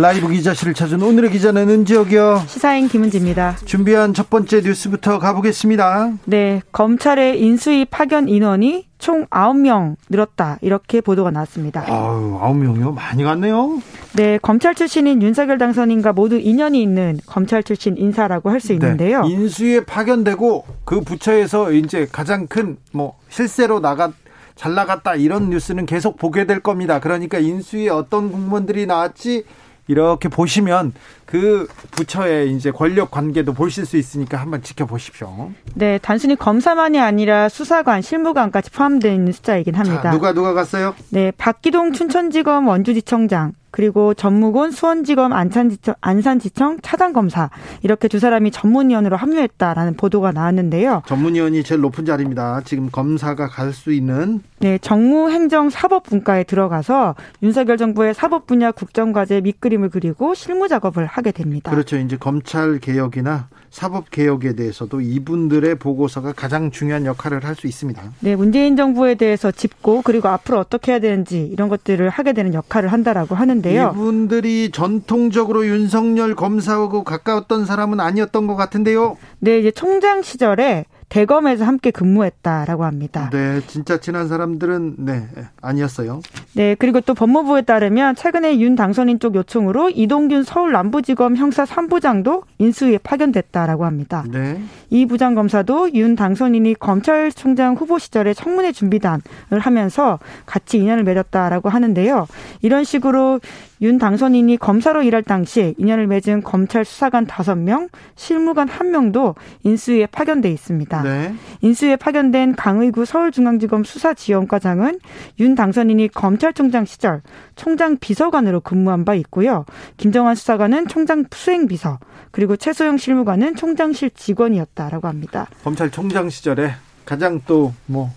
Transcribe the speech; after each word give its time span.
라이브 0.00 0.28
기자실을 0.28 0.74
찾은 0.74 1.02
오늘의 1.02 1.32
기자는 1.32 1.68
은지혁이요. 1.68 2.44
시사인 2.46 2.86
김은지입니다. 2.86 3.56
준비한 3.64 4.14
첫 4.14 4.30
번째 4.30 4.60
뉴스부터 4.60 5.18
가보겠습니다. 5.18 6.12
네, 6.24 6.62
검찰의 6.70 7.42
인수위 7.42 7.84
파견 7.84 8.28
인원이 8.28 8.86
총 8.98 9.26
9명 9.26 9.96
늘었다. 10.08 10.58
이렇게 10.60 11.00
보도가 11.00 11.32
나왔습니다. 11.32 11.82
아유, 11.88 12.38
9명이요? 12.40 12.94
많이 12.94 13.24
갔네요. 13.24 13.82
네, 14.14 14.38
검찰 14.40 14.76
출신인 14.76 15.20
윤석열 15.20 15.58
당선인과 15.58 16.12
모두 16.12 16.36
인연이 16.38 16.80
있는 16.80 17.18
검찰 17.26 17.64
출신 17.64 17.96
인사라고 17.98 18.50
할수 18.50 18.68
네, 18.68 18.74
있는데요. 18.74 19.22
네, 19.22 19.30
인수위에 19.30 19.80
파견되고 19.84 20.64
그 20.84 21.00
부처에서 21.00 21.72
이제 21.72 22.06
가장 22.10 22.46
큰 22.46 22.76
뭐 22.92 23.16
실세로 23.30 23.80
나가 23.80 24.12
잘 24.54 24.74
나갔다 24.74 25.16
이런 25.16 25.50
뉴스는 25.50 25.86
계속 25.86 26.18
보게 26.18 26.44
될 26.46 26.60
겁니다. 26.60 27.00
그러니까 27.00 27.38
인수위에 27.38 27.88
어떤 27.88 28.30
공무원들이 28.30 28.86
나왔지 28.86 29.42
이렇게 29.88 30.28
보시면 30.28 30.92
그 31.24 31.66
부처의 31.90 32.52
이제 32.52 32.70
권력 32.70 33.10
관계도 33.10 33.52
보실 33.54 33.84
수 33.84 33.96
있으니까 33.96 34.38
한번 34.38 34.62
지켜보십시오. 34.62 35.50
네, 35.74 35.98
단순히 36.00 36.36
검사만이 36.36 37.00
아니라 37.00 37.48
수사관, 37.48 38.00
실무관까지 38.02 38.70
포함되어 38.70 39.12
있는 39.12 39.32
숫자이긴 39.32 39.74
합니다. 39.74 40.02
자, 40.02 40.10
누가 40.10 40.32
누가 40.32 40.52
갔어요? 40.52 40.94
네, 41.10 41.32
박기동 41.32 41.92
춘천지검 41.92 42.68
원주지청장, 42.68 43.52
그리고 43.70 44.14
전무곤 44.14 44.70
수원지검 44.70 45.32
안산지청, 45.32 45.94
안산지청 46.00 46.78
차장검사 46.82 47.50
이렇게 47.82 48.08
두 48.08 48.18
사람이 48.18 48.50
전문위원으로 48.50 49.16
합류했다라는 49.16 49.94
보도가 49.94 50.32
나왔는데요. 50.32 51.02
전문위원이 51.06 51.62
제일 51.62 51.80
높은 51.80 52.04
자리입니다. 52.04 52.62
지금 52.64 52.90
검사가 52.90 53.46
갈 53.48 53.68
수 53.72 53.92
있는 53.92 54.40
네 54.60 54.78
정무행정사법분과에 54.78 56.44
들어가서 56.44 57.14
윤석열 57.42 57.76
정부의 57.76 58.14
사법 58.14 58.46
분야 58.46 58.72
국정과제 58.72 59.42
밑그림을 59.42 59.90
그리고 59.90 60.34
실무 60.34 60.68
작업을 60.68 61.06
하게 61.06 61.32
됩니다. 61.32 61.70
그렇죠. 61.70 61.96
이제 61.98 62.16
검찰 62.16 62.78
개혁이나 62.78 63.48
사법 63.70 64.10
개혁에 64.10 64.54
대해서도 64.54 65.00
이분들의 65.00 65.74
보고서가 65.74 66.32
가장 66.32 66.70
중요한 66.70 67.04
역할을 67.04 67.44
할 67.44 67.58
수 67.58 67.66
있습니다. 67.66 68.00
네, 68.20 68.36
문재인 68.36 68.76
정부에 68.76 69.16
대해서 69.16 69.50
짚고 69.50 70.02
그리고 70.02 70.28
앞으로 70.28 70.58
어떻게 70.60 70.92
해야 70.92 71.00
되는지 71.00 71.40
이런 71.40 71.68
것들을 71.68 72.08
하게 72.08 72.32
되는 72.32 72.54
역할을 72.54 72.92
한다라고 72.92 73.34
하는데요. 73.34 73.92
이분들이 73.94 74.70
전통적으로 74.70 75.66
윤석열 75.66 76.36
검사하고 76.36 77.02
가까웠던 77.02 77.66
사람은 77.66 77.98
아니었던 77.98 78.46
것 78.46 78.54
같은데요. 78.54 79.16
네, 79.40 79.58
이제 79.58 79.70
총장 79.72 80.22
시절에 80.22 80.84
대검에서 81.08 81.64
함께 81.64 81.90
근무했다라고 81.90 82.84
합니다. 82.84 83.30
네, 83.32 83.60
진짜 83.66 83.98
친한 83.98 84.28
사람들은 84.28 84.96
네 84.98 85.26
아니었어요. 85.62 86.20
네, 86.54 86.74
그리고 86.78 87.00
또 87.00 87.14
법무부에 87.14 87.62
따르면 87.62 88.14
최근에 88.14 88.58
윤 88.60 88.76
당선인 88.76 89.18
쪽 89.18 89.34
요청으로 89.34 89.90
이동균 89.90 90.42
서울 90.42 90.72
남부지검 90.72 91.36
형사 91.36 91.64
3부장도 91.64 92.42
인수위에 92.58 92.98
파견됐다라고 92.98 93.84
합니다. 93.84 94.24
네. 94.30 94.60
이 94.90 95.06
부장 95.06 95.34
검사도 95.34 95.94
윤 95.94 96.16
당선인이 96.16 96.74
검찰총장 96.74 97.74
후보 97.74 97.98
시절에 97.98 98.34
청문회 98.34 98.72
준비단을 98.72 99.20
하면서 99.58 100.18
같이 100.46 100.78
인연을 100.78 101.04
맺었다라고 101.04 101.68
하는데요. 101.68 102.26
이런 102.62 102.84
식으로 102.84 103.40
윤 103.80 103.98
당선인이 103.98 104.56
검사로 104.58 105.02
일할 105.02 105.22
당시 105.22 105.74
인연을 105.78 106.06
맺은 106.06 106.42
검찰 106.42 106.84
수사관 106.84 107.26
5명, 107.26 107.88
실무관 108.16 108.68
1명도 108.68 109.34
인수위에 109.64 110.06
파견돼 110.06 110.50
있습니다. 110.50 111.02
네. 111.02 111.34
인수위에 111.60 111.96
파견된 111.96 112.56
강의구 112.56 113.04
서울중앙지검 113.04 113.84
수사지원과장은 113.84 115.00
윤 115.40 115.54
당선인이 115.54 116.08
검찰총장 116.08 116.84
시절 116.84 117.22
총장 117.56 117.96
비서관으로 117.98 118.60
근무한 118.60 119.04
바 119.04 119.14
있고요. 119.14 119.64
김정환 119.96 120.34
수사관은 120.34 120.88
총장 120.88 121.24
수행비서, 121.30 121.98
그리고 122.30 122.56
최소영 122.56 122.98
실무관은 122.98 123.56
총장실 123.56 124.10
직원이었다라고 124.10 125.08
합니다. 125.08 125.48
검찰총장 125.64 126.30
시절에 126.30 126.72
가장 127.04 127.40
또 127.46 127.72
뭐 127.86 128.10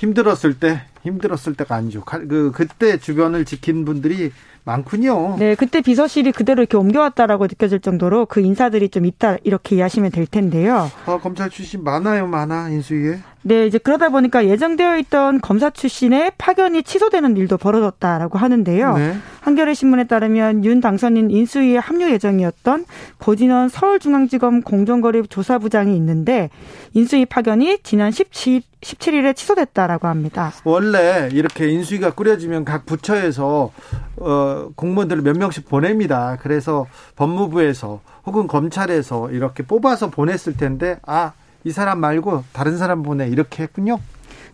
힘들었을 0.00 0.54
때 0.54 0.82
힘들었을 1.02 1.54
때가 1.54 1.74
아니죠. 1.74 2.02
그 2.04 2.52
그때 2.54 2.96
주변을 2.98 3.44
지킨 3.44 3.84
분들이 3.84 4.32
많군요. 4.64 5.36
네, 5.38 5.54
그때 5.54 5.80
비서실이 5.80 6.32
그대로 6.32 6.62
이렇게 6.62 6.76
옮겨왔다라고 6.76 7.46
느껴질 7.46 7.80
정도로 7.80 8.26
그 8.26 8.40
인사들이 8.40 8.88
좀 8.90 9.04
있다 9.06 9.36
이렇게 9.44 9.76
이해하시면 9.76 10.10
될 10.10 10.26
텐데요. 10.26 10.90
아, 11.06 11.18
검찰 11.18 11.50
출신 11.50 11.82
많아요, 11.82 12.26
많아 12.26 12.68
인수위에. 12.70 13.20
네, 13.42 13.66
이제 13.66 13.78
그러다 13.78 14.10
보니까 14.10 14.46
예정되어 14.46 14.98
있던 14.98 15.40
검사 15.40 15.70
출신의 15.70 16.32
파견이 16.36 16.82
취소되는 16.82 17.36
일도 17.38 17.56
벌어졌다라고 17.56 18.36
하는데요. 18.36 18.96
네. 18.96 19.16
한겨레 19.40 19.72
신문에 19.72 20.04
따르면 20.04 20.64
윤 20.66 20.80
당선인 20.82 21.30
인수위에 21.30 21.78
합류 21.78 22.10
예정이었던 22.10 22.84
고진원 23.18 23.70
서울중앙지검 23.70 24.60
공정거래 24.62 25.22
조사부장이 25.22 25.96
있는데 25.96 26.50
인수위 26.92 27.24
파견이 27.24 27.78
지난 27.82 28.10
17, 28.10 28.60
17일에 28.82 29.34
취소됐다라고 29.34 30.08
합니다. 30.08 30.52
원래 30.64 31.30
이렇게 31.32 31.68
인수위가 31.68 32.10
꾸려지면 32.12 32.66
각 32.66 32.84
부처에서 32.84 33.72
어, 34.16 34.68
공무원들을 34.74 35.22
몇 35.22 35.38
명씩 35.38 35.66
보냅니다. 35.66 36.36
그래서 36.42 36.86
법무부에서 37.16 38.00
혹은 38.26 38.46
검찰에서 38.46 39.30
이렇게 39.30 39.62
뽑아서 39.62 40.10
보냈을 40.10 40.58
텐데 40.58 40.98
아, 41.06 41.32
이 41.64 41.70
사람 41.70 42.00
말고 42.00 42.44
다른 42.52 42.76
사람 42.76 43.02
보내 43.02 43.28
이렇게 43.28 43.62
했군요. 43.62 43.98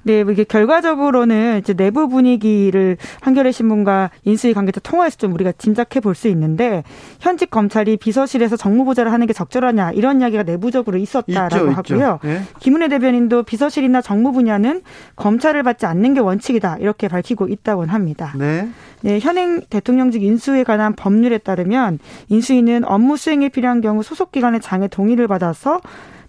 네, 0.03 0.23
뭐 0.23 0.33
이게 0.33 0.45
결과적으로는 0.45 1.59
이제 1.59 1.75
내부 1.75 2.09
분위기를 2.09 2.97
한겨레 3.23 3.51
신문과 3.51 4.11
인수위 4.23 4.55
관계자 4.55 4.79
통화해서 4.79 5.17
좀 5.17 5.33
우리가 5.33 5.51
짐작해 5.59 5.99
볼 5.99 6.15
수 6.15 6.29
있는데 6.29 6.85
현직 7.19 7.51
검찰이 7.51 7.97
비서실에서 7.97 8.57
정무보좌를 8.57 9.13
하는 9.13 9.27
게 9.27 9.33
적절하냐 9.33 9.91
이런 9.91 10.21
이야기가 10.21 10.45
내부적으로 10.45 10.97
있었다라고 10.97 11.57
있죠, 11.57 11.71
하고요. 11.73 11.81
있죠. 11.81 12.19
네. 12.23 12.43
김은혜 12.61 12.87
대변인도 12.87 13.43
비서실이나 13.43 14.01
정무 14.01 14.31
분야는 14.33 14.83
검찰을 15.17 15.65
받지 15.65 15.87
않는 15.87 16.15
게 16.15 16.21
원칙이다 16.21 16.77
이렇게 16.79 17.09
밝히고 17.09 17.49
있다고 17.49 17.85
합니다. 17.87 18.33
네. 18.39 18.69
네, 19.03 19.19
현행 19.19 19.61
대통령직 19.69 20.23
인수에 20.23 20.63
관한 20.63 20.95
법률에 20.95 21.39
따르면 21.39 21.99
인수위는 22.29 22.85
업무 22.85 23.17
수행에 23.17 23.49
필요한 23.49 23.81
경우 23.81 24.05
소속 24.05 24.31
기관의 24.31 24.61
장의 24.61 24.89
동의를 24.89 25.27
받아서 25.27 25.81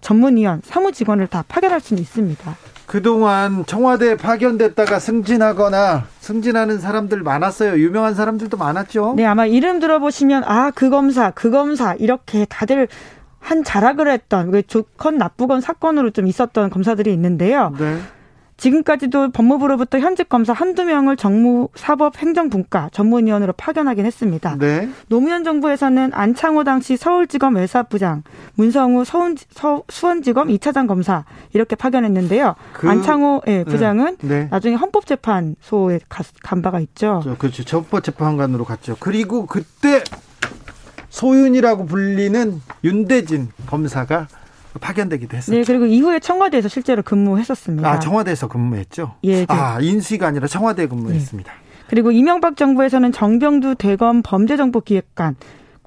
전문위원, 0.01 0.61
사무직원을 0.63 1.27
다 1.27 1.43
파견할 1.47 1.79
수는 1.79 2.01
있습니다. 2.01 2.55
그동안 2.85 3.65
청와대에 3.65 4.15
파견됐다가 4.15 4.99
승진하거나 4.99 6.05
승진하는 6.19 6.79
사람들 6.79 7.21
많았어요. 7.21 7.77
유명한 7.77 8.15
사람들도 8.15 8.55
많았죠. 8.55 9.15
네, 9.17 9.25
아마 9.25 9.45
이름 9.45 9.79
들어보시면 9.79 10.45
아, 10.45 10.71
그 10.71 10.89
검사, 10.89 11.31
그 11.31 11.51
검사 11.51 11.93
이렇게 11.95 12.45
다들 12.45 12.87
한 13.39 13.63
자락을 13.63 14.09
했던 14.09 14.51
좋건 14.67 15.17
나쁘건 15.17 15.61
사건으로 15.61 16.11
좀 16.11 16.27
있었던 16.27 16.69
검사들이 16.69 17.11
있는데요. 17.13 17.73
네. 17.77 17.97
지금까지도 18.57 19.31
법무부로부터 19.31 19.99
현직 19.99 20.29
검사 20.29 20.51
한두 20.51 20.83
명을 20.83 21.15
정무 21.15 21.69
사법 21.75 22.17
행정분과 22.17 22.89
전문위원으로 22.91 23.53
파견하긴 23.53 24.05
했습니다. 24.05 24.57
네. 24.59 24.89
노무현 25.07 25.43
정부에서는 25.43 26.11
안창호 26.13 26.63
당시 26.63 26.97
서울지검 26.97 27.55
외사부장, 27.55 28.23
문성우 28.55 29.05
서운, 29.05 29.35
서, 29.51 29.83
수원지검 29.89 30.47
2차장 30.49 30.87
검사 30.87 31.23
이렇게 31.53 31.75
파견했는데요. 31.75 32.55
그, 32.73 32.89
안창호 32.89 33.43
예, 33.47 33.57
네. 33.59 33.63
부장은 33.63 34.17
네. 34.21 34.47
나중에 34.49 34.75
헌법재판소에 34.75 35.99
가, 36.09 36.23
간 36.41 36.61
바가 36.61 36.79
있죠. 36.79 37.23
그렇죠. 37.37 37.77
헌법재판관으로 37.77 38.65
갔죠. 38.65 38.97
그리고 38.99 39.45
그때 39.45 40.03
소윤이라고 41.09 41.85
불리는 41.85 42.61
윤대진 42.83 43.49
검사가 43.67 44.27
파견되기도 44.77 45.37
했었죠. 45.37 45.57
네, 45.57 45.63
그리고 45.65 45.85
이후에 45.85 46.19
청와대에서 46.19 46.67
실제로 46.69 47.01
근무했었습니다. 47.03 47.89
아, 47.89 47.99
청와대에서 47.99 48.47
근무했죠? 48.47 49.15
예. 49.23 49.45
그 49.45 49.53
아, 49.53 49.79
인수위가 49.81 50.27
아니라 50.27 50.47
청와대에 50.47 50.87
근무했습니다. 50.87 51.51
예. 51.51 51.67
그리고 51.89 52.11
이명박 52.11 52.57
정부에서는 52.57 53.11
정병두 53.11 53.75
대검 53.75 54.21
범죄정보기획관 54.21 55.35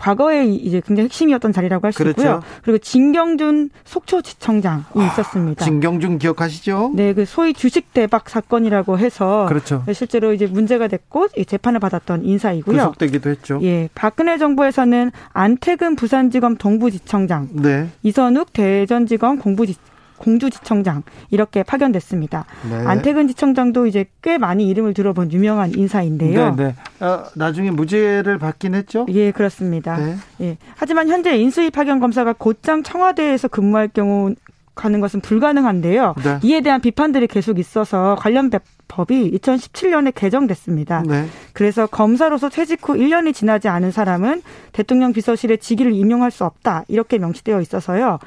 과거에 0.01 0.47
이제 0.47 0.81
굉장히 0.85 1.05
핵심이었던 1.05 1.53
자리라고 1.53 1.87
할수 1.87 2.03
있고요. 2.03 2.15
그렇죠. 2.15 2.43
그리고 2.63 2.79
진경준 2.79 3.71
속초지청장이 3.85 4.83
아, 4.95 5.07
있었습니다. 5.07 5.65
진경준 5.65 6.19
기억하시죠? 6.19 6.93
네, 6.95 7.13
그 7.13 7.25
소위 7.25 7.53
주식 7.53 7.93
대박 7.93 8.29
사건이라고 8.29 8.99
해서 8.99 9.47
그렇죠. 9.49 9.85
실제로 9.93 10.33
이제 10.33 10.47
문제가 10.47 10.89
됐고 10.89 11.29
재판을 11.47 11.81
받았던 11.81 12.25
인사이고요. 12.25 12.77
구속되기도 12.77 13.31
했죠. 13.31 13.61
예, 13.63 13.89
박근혜 13.95 14.39
정부에서는 14.39 15.13
안태근 15.33 15.97
부산지검 15.97 16.57
동부지청장, 16.57 17.49
네. 17.53 17.89
이선욱 18.03 18.53
대전지검 18.53 19.39
공부지 19.39 19.77
공주지청장 20.21 21.03
이렇게 21.31 21.63
파견됐습니다. 21.63 22.45
네. 22.71 22.77
안태근 22.87 23.27
지청장도 23.29 23.87
이제 23.87 24.05
꽤 24.23 24.39
많이 24.39 24.69
이름을 24.69 24.95
들어본 24.95 25.33
유명한 25.33 25.73
인사인데요. 25.75 26.55
네, 26.55 26.75
네. 26.99 27.05
어, 27.05 27.25
나중에 27.35 27.71
무죄를 27.71 28.39
받긴 28.39 28.75
했죠? 28.75 29.07
예, 29.09 29.33
그렇습니다. 29.33 29.97
네. 29.97 30.17
예. 30.43 30.59
하지만 30.77 31.09
현재 31.09 31.37
인수위 31.37 31.71
파견 31.71 31.99
검사가 31.99 32.35
곧장 32.35 32.83
청와대에서 32.83 33.49
근무할 33.49 33.89
경우 33.89 34.35
가는 34.75 35.01
것은 35.01 35.21
불가능한데요. 35.21 36.15
네. 36.23 36.39
이에 36.43 36.61
대한 36.61 36.81
비판들이 36.81 37.27
계속 37.27 37.59
있어서 37.59 38.17
관련 38.19 38.51
법이 38.89 39.39
2017년에 39.39 40.13
개정됐습니다. 40.15 41.03
네. 41.07 41.27
그래서 41.53 41.87
검사로서 41.87 42.49
퇴직 42.49 42.89
후 42.89 42.95
1년이 42.95 43.35
지나지 43.35 43.69
않은 43.69 43.91
사람은 43.91 44.43
대통령 44.73 45.13
비서실의 45.13 45.59
직위를 45.59 45.93
임용할 45.93 46.31
수 46.31 46.45
없다. 46.45 46.85
이렇게 46.89 47.19
명시되어 47.19 47.61
있어서요. 47.61 48.19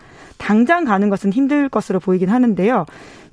당장 0.44 0.84
가는 0.84 1.10
것은 1.10 1.32
힘들 1.32 1.70
것으로 1.70 2.02
보이긴 2.02 2.28
하는데요. 2.28 2.86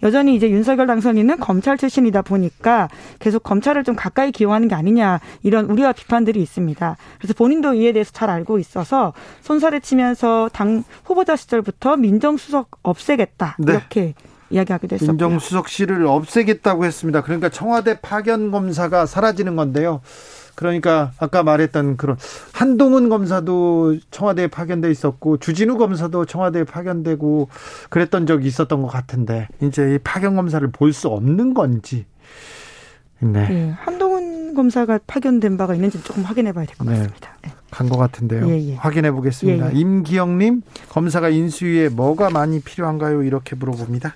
여전히 0.04 0.36
이제 0.36 0.48
윤석열 0.48 0.86
당선인은 0.86 1.40
검찰 1.40 1.76
출신이다 1.76 2.22
보니까 2.22 2.88
계속 3.18 3.42
검찰을 3.42 3.82
좀 3.82 3.96
가까이 3.96 4.30
기용하는 4.30 4.68
게 4.68 4.76
아니냐 4.76 5.18
이런 5.42 5.66
우려와 5.66 5.92
비판들이 5.92 6.40
있습니다. 6.40 6.96
그래서 7.18 7.34
본인도 7.34 7.74
이에 7.74 7.92
대해서 7.92 8.12
잘 8.12 8.30
알고 8.30 8.60
있어서 8.60 9.12
손살에 9.40 9.80
치면서 9.80 10.48
당 10.52 10.84
후보자 11.04 11.34
시절부터 11.34 11.96
민정수석 11.96 12.70
없애겠다 12.82 13.56
네. 13.58 13.72
이렇게 13.72 14.14
이야기하기도 14.50 14.94
했었고요. 14.94 15.12
민정수석실을 15.12 16.06
없애겠다고 16.06 16.84
했습니다. 16.84 17.22
그러니까 17.22 17.48
청와대 17.48 17.98
파견 18.00 18.52
검사가 18.52 19.06
사라지는 19.06 19.56
건데요. 19.56 20.00
그러니까 20.54 21.12
아까 21.18 21.42
말했던 21.42 21.96
그런 21.96 22.16
한동훈 22.52 23.08
검사도 23.08 23.96
청와대에 24.10 24.46
파견돼 24.48 24.90
있었고 24.90 25.38
주진우 25.38 25.76
검사도 25.78 26.24
청와대에 26.24 26.64
파견되고 26.64 27.48
그랬던 27.90 28.26
적이 28.26 28.48
있었던 28.48 28.82
것 28.82 28.88
같은데 28.88 29.48
이제 29.60 29.94
이 29.94 29.98
파견 29.98 30.36
검사를 30.36 30.66
볼 30.70 30.92
수 30.92 31.08
없는 31.08 31.54
건지. 31.54 32.04
네. 33.20 33.48
네. 33.48 33.74
한동훈 33.78 34.54
검사가 34.54 34.98
파견된 35.06 35.56
바가 35.56 35.74
있는지 35.74 36.02
조금 36.02 36.22
확인해 36.24 36.52
봐야 36.52 36.64
될것 36.66 36.86
네. 36.86 36.94
같습니다. 36.94 37.36
네. 37.42 37.52
간것 37.70 37.96
같은데요. 37.98 38.48
예, 38.48 38.70
예. 38.70 38.74
확인해 38.74 39.12
보겠습니다. 39.12 39.66
예, 39.72 39.76
예. 39.76 39.78
임기영님, 39.78 40.62
검사가 40.88 41.28
인수위에 41.28 41.88
뭐가 41.90 42.30
많이 42.30 42.60
필요한가요? 42.60 43.22
이렇게 43.22 43.54
물어봅니다. 43.54 44.14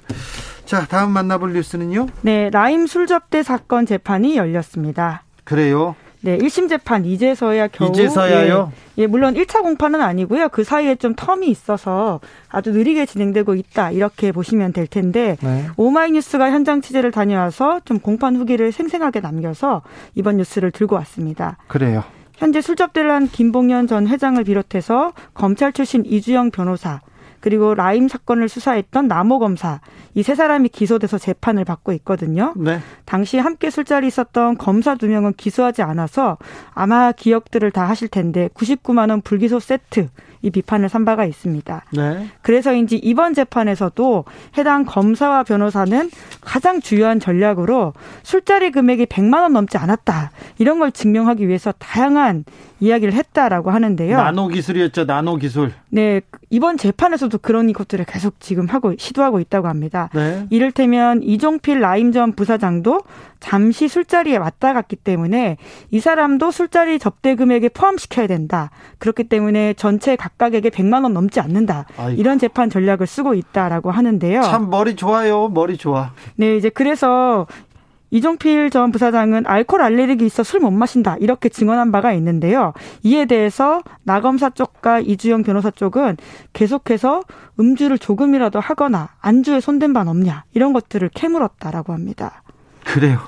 자, 0.65 0.87
다음 0.87 1.13
만나볼 1.13 1.53
뉴스는요? 1.53 2.09
네, 2.23 2.51
라임 2.51 2.87
술접대 2.89 3.43
사건 3.45 3.87
재판이 3.87 4.37
열렸습니다. 4.37 5.23
그래요? 5.45 5.95
네, 6.25 6.39
1심 6.39 6.71
재판 6.71 7.05
이제서야 7.05 7.69
겨우 7.69 7.91
이제서야요? 7.91 8.73
예, 8.97 9.03
예, 9.03 9.07
물론 9.07 9.35
1차 9.35 9.61
공판은 9.61 10.01
아니고요. 10.01 10.49
그 10.49 10.65
사이에 10.65 10.95
좀 10.95 11.15
텀이 11.15 11.45
있어서 11.49 12.21
아주 12.49 12.71
느리게 12.71 13.05
진행되고 13.05 13.55
있다. 13.55 13.91
이렇게 13.91 14.33
보시면 14.33 14.73
될 14.73 14.87
텐데 14.87 15.37
네. 15.43 15.67
오마이뉴스가 15.77 16.51
현장 16.51 16.81
취재를 16.81 17.11
다녀와서 17.11 17.81
좀 17.85 17.99
공판 17.99 18.37
후기를 18.37 18.73
생생하게 18.73 19.21
남겨서 19.21 19.83
이번 20.15 20.39
뉴스를 20.39 20.71
들고 20.71 20.95
왔습니다. 20.97 21.59
그래요. 21.69 22.03
현재 22.39 22.63
술접대를 22.63 23.11
한 23.11 23.29
김봉현 23.29 23.87
전 23.87 24.09
회장을 24.09 24.43
비롯해서 24.45 25.13
검찰 25.35 25.75
출신 25.75 26.07
이주영 26.07 26.53
변호사 26.53 27.01
그리고 27.45 27.75
라임 27.75 28.09
사건을 28.09 28.49
수사했던 28.49 29.07
남호 29.07 29.39
검사 29.39 29.81
이 30.15 30.23
세 30.23 30.35
사람이 30.35 30.71
기소돼서 30.71 31.19
재판을 31.19 31.67
받고 31.67 31.93
있거든요. 31.93 32.55
네. 32.57 32.79
당시 33.05 33.37
함께 33.37 33.69
술자리 33.69 34.07
있었던 34.07 34.57
검사 34.57 34.95
두 34.95 35.09
명은 35.09 35.35
기소하지 35.37 35.83
않아서 35.83 36.39
아마 36.73 37.13
기억들을 37.13 37.71
다 37.71 37.87
하실 37.87 38.09
텐데 38.09 38.49
99만 38.55 39.11
원 39.11 39.21
불기소 39.21 39.61
세트 39.61 40.09
이 40.45 40.51
비판을 40.51 40.91
산 40.91 41.07
바가 41.07 41.25
있습니다. 41.25 41.85
네. 41.93 42.29
그래서인지 42.43 42.97
이번 42.99 43.33
재판에서도 43.33 44.25
해당 44.59 44.85
검사와 44.85 45.43
변호사는 45.43 46.11
가장 46.43 46.83
주요한 46.83 47.19
전략으로 47.19 47.95
술자리 48.23 48.71
금액이 48.71 49.07
100만 49.07 49.41
원 49.41 49.55
넘지 49.55 49.79
않았다. 49.79 50.33
이런 50.59 50.79
걸 50.79 50.93
증명하기 50.93 51.49
위해서 51.49 51.73
다양한 51.79 52.45
이야기를 52.81 53.15
했다라고 53.15 53.71
하는데요. 53.71 54.17
나노 54.19 54.49
기술이었죠. 54.49 55.05
나노 55.05 55.37
기술. 55.37 55.73
네. 55.89 56.21
이번 56.51 56.77
재판에서도 56.77 57.39
그런 57.39 57.73
것들을 57.73 58.05
계속 58.05 58.39
지금 58.41 58.67
하고 58.67 58.95
시도하고 58.99 59.41
있다고 59.41 59.69
합니다. 59.69 60.11
네. 60.13 60.47
이를테면 60.51 61.23
이종필 61.23 61.81
라임 61.81 62.13
전 62.13 62.33
부사장도 62.33 63.01
잠시 63.41 63.89
술자리에 63.89 64.37
왔다 64.37 64.73
갔기 64.73 64.97
때문에 64.97 65.57
이 65.91 66.01
사람도 66.01 66.51
술자리 66.51 66.99
접대 66.99 67.35
금액에 67.35 67.69
포함시켜야 67.71 68.27
된다. 68.27 68.71
그렇기 68.99 69.25
때문에 69.25 69.75
전체 69.75 70.17
각 70.17 70.34
각에게 70.39 70.71
100만 70.71 71.03
원 71.05 71.13
넘지 71.15 71.41
않는다. 71.41 71.87
아이고. 71.97 72.21
이런 72.21 72.39
재판 72.39 72.71
전략을 72.71 73.07
쓰고 73.07 73.35
있다라고 73.35 73.91
하는데요. 73.91 74.43
참 74.43 74.71
머리 74.71 74.97
좋아요. 74.97 75.49
머리 75.49 75.77
좋아. 75.77 76.11
네, 76.37 76.57
이제 76.57 76.69
그래서 76.69 77.47
이종필 78.11 78.71
전 78.71 78.93
부사장은 78.93 79.45
알코올 79.47 79.83
알레르기 79.83 80.25
있어 80.27 80.45
술 80.45 80.61
못 80.61 80.71
마신다 80.71 81.17
이렇게 81.19 81.49
증언한 81.49 81.91
바가 81.91 82.13
있는데요. 82.13 82.73
이에 83.03 83.25
대해서 83.25 83.83
나 84.05 84.21
검사 84.21 84.51
쪽과 84.51 85.01
이주영 85.01 85.43
변호사 85.43 85.71
쪽은 85.73 86.17
계속해서 86.53 87.23
음주를 87.59 87.99
조금이라도 87.99 88.61
하거나 88.61 89.09
안주에 89.21 89.61
손댄 89.61 89.93
바 89.93 90.03
없냐 90.03 90.45
이런 90.53 90.73
것들을 90.73 91.09
캐물었다라고 91.13 91.93
합니다. 91.93 92.43
그래요. 92.85 93.19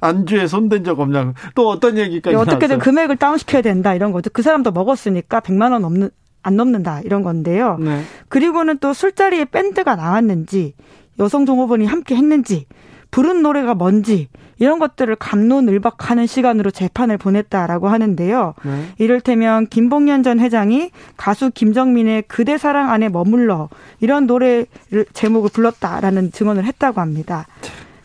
안주에 0.00 0.46
손댄 0.46 0.84
적 0.84 1.00
없냐. 1.00 1.34
또 1.54 1.68
어떤 1.68 1.98
얘기까지 1.98 2.34
네, 2.34 2.40
어떻게든 2.40 2.78
나왔어요? 2.78 2.84
금액을 2.84 3.16
다운시켜야 3.16 3.62
된다 3.62 3.94
이런 3.94 4.12
거죠. 4.12 4.30
그 4.32 4.42
사람도 4.42 4.72
먹었으니까 4.72 5.40
100만 5.40 5.72
원 5.72 5.84
없는 5.84 6.10
안 6.42 6.56
넘는다 6.56 7.00
이런 7.04 7.22
건데요. 7.22 7.76
네. 7.78 8.02
그리고는 8.28 8.78
또 8.78 8.92
술자리에 8.92 9.46
밴드가 9.46 9.96
나왔는지 9.96 10.74
여성 11.18 11.44
종업원이 11.44 11.84
함께 11.84 12.16
했는지 12.16 12.66
부른 13.10 13.42
노래가 13.42 13.74
뭔지 13.74 14.28
이런 14.58 14.78
것들을 14.78 15.16
감론을박하는 15.16 16.26
시간으로 16.26 16.70
재판을 16.70 17.16
보냈다라고 17.18 17.88
하는데요. 17.88 18.54
네. 18.62 18.84
이를테면 18.98 19.66
김봉년 19.66 20.22
전 20.22 20.38
회장이 20.38 20.90
가수 21.16 21.50
김정민의 21.50 22.24
그대 22.28 22.58
사랑 22.58 22.90
안에 22.90 23.08
머물러 23.08 23.68
이런 24.00 24.26
노래를 24.26 25.06
제목을 25.12 25.50
불렀다라는 25.52 26.30
증언을 26.32 26.64
했다고 26.64 27.00
합니다. 27.00 27.46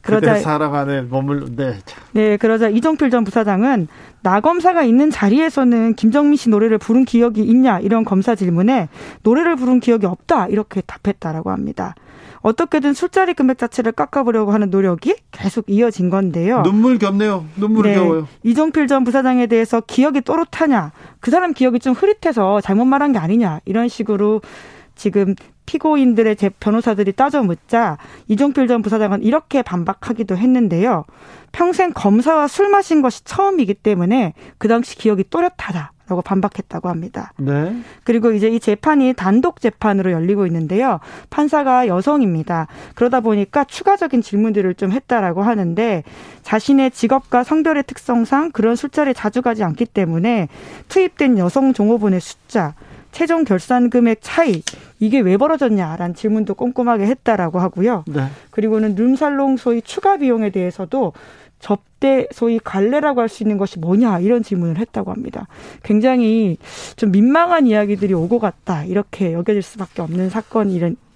그러자 0.06 0.54
안에 0.54 1.02
머물러 1.04 1.48
네. 1.56 1.78
네, 2.12 2.38
그러자 2.38 2.70
이종필 2.70 3.10
전 3.10 3.24
부사장은 3.24 3.88
나 4.22 4.40
검사가 4.40 4.84
있는 4.84 5.10
자리에서는 5.10 5.96
김정민 5.96 6.38
씨 6.38 6.50
노래를 6.50 6.78
부른 6.78 7.06
기억이 7.06 7.42
있냐 7.42 7.80
이런 7.80 8.06
검사 8.06 8.36
질문에 8.36 8.88
노래를 9.24 9.56
부른 9.56 9.80
기억이 9.80 10.06
없다 10.06 10.48
이렇게 10.48 10.82
답했다라고 10.82 11.50
합니다. 11.52 11.96
어떻게든 12.42 12.94
술자리 12.94 13.34
금액 13.34 13.58
자체를 13.58 13.92
깎아보려고 13.92 14.52
하는 14.52 14.70
노력이 14.70 15.16
계속 15.32 15.66
이어진 15.68 16.12
건데요. 16.12 16.62
눈물 16.62 17.00
겹네요. 17.00 17.46
눈물이 17.56 17.90
네. 17.90 17.96
겨워요. 17.96 18.28
이종필 18.44 18.86
전 18.86 19.04
부사장에 19.04 19.48
대해서 19.48 19.82
기억이 19.82 20.22
또렷하냐, 20.22 20.92
그 21.20 21.32
사람 21.32 21.54
기억이 21.54 21.80
좀 21.80 21.94
흐릿해서 21.94 22.62
잘못 22.62 22.86
말한 22.86 23.14
게 23.14 23.20
아니냐 23.20 23.62
이런 23.66 23.88
식으로 23.88 24.42
지금 24.94 25.34
피고인들의 25.66 26.36
제 26.36 26.50
변호사들이 26.50 27.14
따져 27.14 27.44
묻자 27.44 27.98
이종필 28.28 28.68
전 28.68 28.82
부사장은 28.82 29.24
이렇게 29.24 29.62
반박하기도 29.62 30.38
했는데요. 30.38 31.06
평생 31.52 31.92
검사와 31.94 32.48
술 32.48 32.70
마신 32.70 33.02
것이 33.02 33.24
처음이기 33.24 33.76
때문에 33.76 34.34
그 34.58 34.68
당시 34.68 34.98
기억이 34.98 35.26
또렷하다. 35.30 35.94
라고 36.08 36.22
반박했다고 36.22 36.88
합니다. 36.88 37.32
네. 37.38 37.76
그리고 38.04 38.32
이제 38.32 38.48
이 38.48 38.60
재판이 38.60 39.14
단독 39.16 39.60
재판으로 39.60 40.12
열리고 40.12 40.46
있는데요. 40.46 41.00
판사가 41.32 41.88
여성입니다. 41.88 42.68
그러다 42.94 43.22
보니까 43.22 43.64
추가적인 43.64 44.22
질문들을 44.22 44.76
좀 44.76 44.92
했다라고 44.92 45.42
하는데 45.42 46.04
자신의 46.44 46.92
직업과 46.92 47.44
성별의 47.44 47.86
특성상 47.88 48.52
그런 48.52 48.76
술자리에 48.76 49.14
자주 49.14 49.42
가지 49.42 49.64
않기 49.64 49.86
때문에 49.86 50.48
투입된 50.90 51.40
여성 51.40 51.74
종업원의 51.74 52.22
숫자, 52.22 52.76
최종 53.12 53.44
결산 53.44 53.90
금액 53.90 54.20
차이 54.22 54.62
이게 55.00 55.20
왜 55.20 55.38
벌어졌냐라는 55.38 56.16
질문도 56.16 56.56
꼼꼼하게 56.56 57.06
했다라고 57.08 57.60
하고요. 57.60 58.06
네. 58.08 58.28
그리고는 58.52 58.96
룸살롱 58.96 59.58
소위 59.58 59.82
추가 59.82 60.18
비용에 60.18 60.50
대해서도 60.50 61.14
접대 61.60 62.28
소위 62.32 62.60
갈래라고 62.60 63.22
할 63.22 63.30
수 63.30 63.44
있는 63.44 63.58
것이 63.58 63.80
뭐냐 63.80 64.20
이런 64.20 64.44
질문을 64.44 64.78
했다고 64.78 65.12
합니다. 65.12 65.48
굉장히 65.84 66.58
좀 66.96 67.12
민망한 67.12 67.66
이야기들이 67.66 68.14
오고 68.14 68.40
갔다 68.40 68.84
이렇게 68.84 69.34
여겨질 69.34 69.62
수밖에 69.62 70.02
없는 70.02 70.30
사건이 70.30 70.76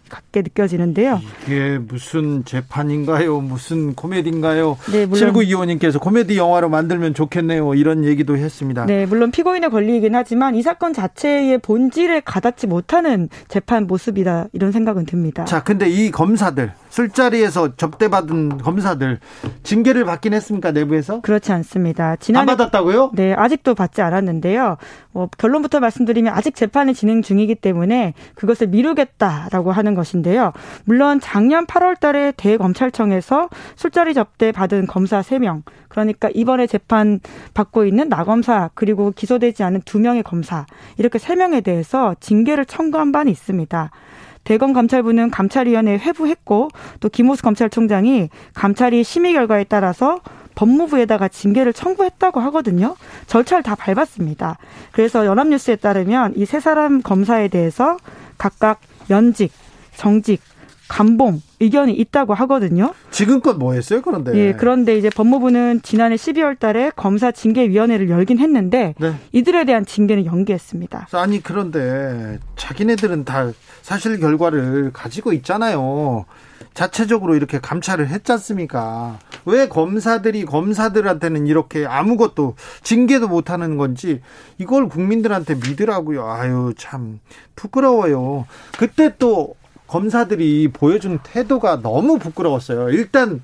같게 0.10 0.42
느껴지는데요. 0.42 1.20
이게 1.46 1.78
무슨 1.78 2.44
재판인가요? 2.44 3.40
무슨 3.42 3.94
코미디인가요? 3.96 4.78
네, 4.92 5.06
물론 5.06 5.34
7925님께서 5.34 6.00
코미디 6.00 6.38
영화로 6.38 6.70
만들면 6.70 7.14
좋겠네요. 7.14 7.74
이런 7.76 8.04
얘기도 8.04 8.38
했습니다. 8.38 8.86
네, 8.86 9.06
물론 9.06 9.32
피고인의 9.32 9.70
권리이긴 9.70 10.16
하지만 10.16 10.56
이 10.56 10.62
사건 10.62 10.94
자체의 10.94 11.60
본질에 11.60 12.22
가닿지 12.26 12.68
못하는 12.68 13.30
재판 13.48 13.88
모습이다 13.88 14.48
이런 14.54 14.72
생각은 14.72 15.06
듭니다. 15.06 15.46
자, 15.46 15.64
근데 15.64 15.90
이 15.90 16.12
검사들 16.12 16.74
술자리에서 16.90 17.76
접대받은 17.76 18.58
검사들 18.58 19.20
징계를 19.64 20.06
받긴 20.06 20.34
했습니까 20.34 20.72
내부에서? 20.72 21.22
그렇지 21.22 21.52
않습니다. 21.52 22.16
지난해 22.18 22.52
안 22.52 22.58
받았다고요? 22.58 23.12
네, 23.14 23.34
아직도 23.34 23.76
받지 23.76 24.02
않았는데요. 24.02 24.78
뭐 25.12 25.30
결론부터 25.38 25.80
말씀드리면 25.80 26.34
아직 26.34 26.56
재판이 26.56 26.94
진행 26.94 27.22
중이기 27.22 27.56
때문에 27.56 28.14
그것을 28.36 28.68
미루겠다라고 28.68 29.72
하는 29.72 29.96
것인데요. 29.96 30.52
물론 30.86 31.20
작년 31.20 31.66
8월 31.66 32.00
달에 32.00 32.34
대검찰청에서 32.38 33.50
술자리 33.76 34.14
접대 34.14 34.52
받은 34.52 34.88
검사 34.88 35.22
3명, 35.22 35.64
그러니까 35.88 36.30
이번에 36.34 36.68
재판 36.68 37.20
받고 37.54 37.86
있는 37.86 38.10
나 38.10 38.24
검사 38.24 38.70
그리고 38.74 39.12
기소되지 39.12 39.64
않은 39.64 39.82
2명의 39.82 40.24
검사 40.24 40.66
이렇게 40.98 41.18
3명에 41.20 41.64
대해서 41.64 42.16
징계를 42.20 42.66
청구한 42.66 43.12
바는 43.12 43.32
있습니다. 43.32 43.92
대검 44.44 44.74
감찰부는 44.74 45.30
감찰위원회에 45.32 45.98
회부했고 46.00 46.70
또 47.00 47.10
김호수 47.10 47.44
검찰총장이 47.44 48.30
감찰이 48.54 49.04
심의 49.04 49.34
결과에 49.34 49.64
따라서 49.64 50.20
법무부에다가 50.56 51.28
징계를 51.30 51.72
청구했다고 51.72 52.40
하거든요. 52.42 52.96
절차를 53.28 53.64
다 53.64 53.76
밟았습니다. 53.76 54.58
그래서 54.92 55.26
연합뉴스에 55.26 55.78
따르면 55.78 56.34
이 56.36 56.46
세 56.46 56.60
사람 56.60 57.02
검사에 57.02 57.48
대해서 57.48 57.98
각각 58.38 58.82
연직, 59.10 59.52
정직, 59.96 60.42
감봉 60.90 61.42
의견이 61.62 61.94
있다고 61.94 62.34
하거든요. 62.34 62.94
지금껏 63.12 63.54
뭐 63.58 63.74
했어요, 63.74 64.02
그런데? 64.02 64.34
예, 64.36 64.54
그런데 64.54 64.98
이제 64.98 65.10
법무부는 65.10 65.82
지난해 65.84 66.16
12월 66.16 66.60
달에 66.60 66.92
검사 66.96 67.32
징계위원회를 67.32 68.10
열긴 68.10 68.40
했는데 68.40 68.96
네. 69.00 69.14
이들에 69.32 69.66
대한 69.66 69.86
징계는 69.86 70.26
연기했습니다. 70.26 71.08
아니, 71.14 71.42
그런데 71.42 72.40
자기네들은 72.58 73.24
다 73.24 73.52
사실 73.82 74.20
결과를 74.20 74.92
가지고 74.92 75.32
있잖아요. 75.34 76.26
자체적으로 76.74 77.36
이렇게 77.36 77.60
감찰을 77.60 78.08
했지 78.08 78.32
않습니까? 78.32 79.20
왜 79.46 79.68
검사들이 79.68 80.46
검사들한테는 80.46 81.48
이렇게 81.48 81.86
아무것도 81.86 82.56
징계도 82.84 83.28
못 83.28 83.50
하는 83.50 83.78
건지 83.78 84.22
이걸 84.58 84.88
국민들한테 84.88 85.56
믿으라고요. 85.56 86.26
아유, 86.30 86.74
참 86.78 87.20
부끄러워요. 87.56 88.46
그때 88.78 89.14
또 89.20 89.56
검사들이 89.90 90.70
보여준 90.72 91.20
태도가 91.24 91.82
너무 91.82 92.20
부끄러웠어요. 92.20 92.90
일단 92.90 93.42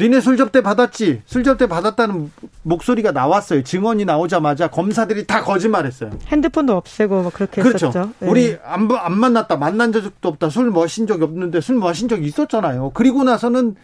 니네 0.00 0.20
술접대 0.20 0.62
받았지? 0.62 1.22
술접대 1.26 1.66
받았다는 1.66 2.30
목소리가 2.62 3.12
나왔어요. 3.12 3.62
증언이 3.62 4.04
나오자마자 4.04 4.68
검사들이 4.68 5.26
다 5.26 5.42
거짓말했어요. 5.42 6.10
핸드폰도 6.26 6.76
없애고 6.76 7.22
뭐 7.22 7.30
그렇게 7.32 7.62
그렇죠. 7.62 7.88
했었죠. 7.88 8.12
네. 8.20 8.28
우리 8.28 8.58
안, 8.64 8.88
안 8.92 9.18
만났다, 9.18 9.56
만난 9.56 9.92
적도 9.92 10.28
없다, 10.28 10.50
술 10.50 10.70
마신 10.70 11.06
적이 11.06 11.24
없는데 11.24 11.60
술 11.60 11.76
마신 11.76 12.08
적이 12.08 12.26
있었잖아요. 12.26 12.90
그리고 12.94 13.24
나서는 13.24 13.76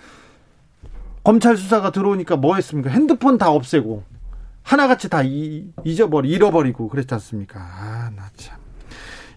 검찰 1.24 1.56
수사가 1.56 1.90
들어오니까 1.90 2.36
뭐 2.36 2.56
했습니까? 2.56 2.90
핸드폰 2.90 3.38
다 3.38 3.50
없애고 3.50 4.04
하나같이 4.62 5.08
다 5.08 5.22
잊어버리, 5.84 6.30
잃어버리고 6.30 6.88
그랬지 6.88 7.14
않습니까? 7.14 7.60
아. 7.60 7.93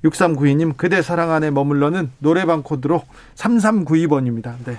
6392님, 0.03 0.77
그대 0.77 1.01
사랑 1.01 1.31
안에 1.31 1.51
머물러는 1.51 2.11
노래방 2.19 2.63
코드로 2.63 3.03
3392번입니다. 3.35 4.53
네. 4.65 4.77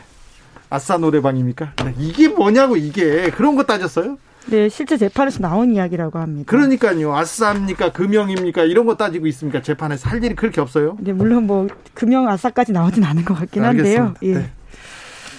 아싸 0.71 0.99
노래방입니까? 0.99 1.73
네. 1.85 1.95
이게 1.99 2.29
뭐냐고, 2.29 2.77
이게. 2.77 3.31
그런 3.31 3.57
거 3.57 3.65
따졌어요? 3.65 4.19
네, 4.47 4.69
실제 4.69 4.97
재판에서 4.97 5.41
나온 5.41 5.73
이야기라고 5.75 6.19
합니다. 6.19 6.51
그러니까요. 6.51 7.15
아싸입니까? 7.15 7.93
금형입니까? 7.93 8.65
이런 8.65 8.87
거 8.87 8.97
따지고 8.97 9.27
있습니까? 9.27 9.61
재판에서 9.61 10.09
할 10.09 10.25
일이 10.25 10.35
그렇게 10.35 10.61
없어요? 10.61 10.97
네, 11.01 11.13
물론 11.13 11.47
뭐, 11.47 11.69
금형 11.95 12.29
아싸까지 12.29 12.73
나오진 12.73 13.05
않은 13.05 13.25
것 13.25 13.35
같긴 13.35 13.65
한데요. 13.65 14.15
예. 14.23 14.35
네. 14.35 14.51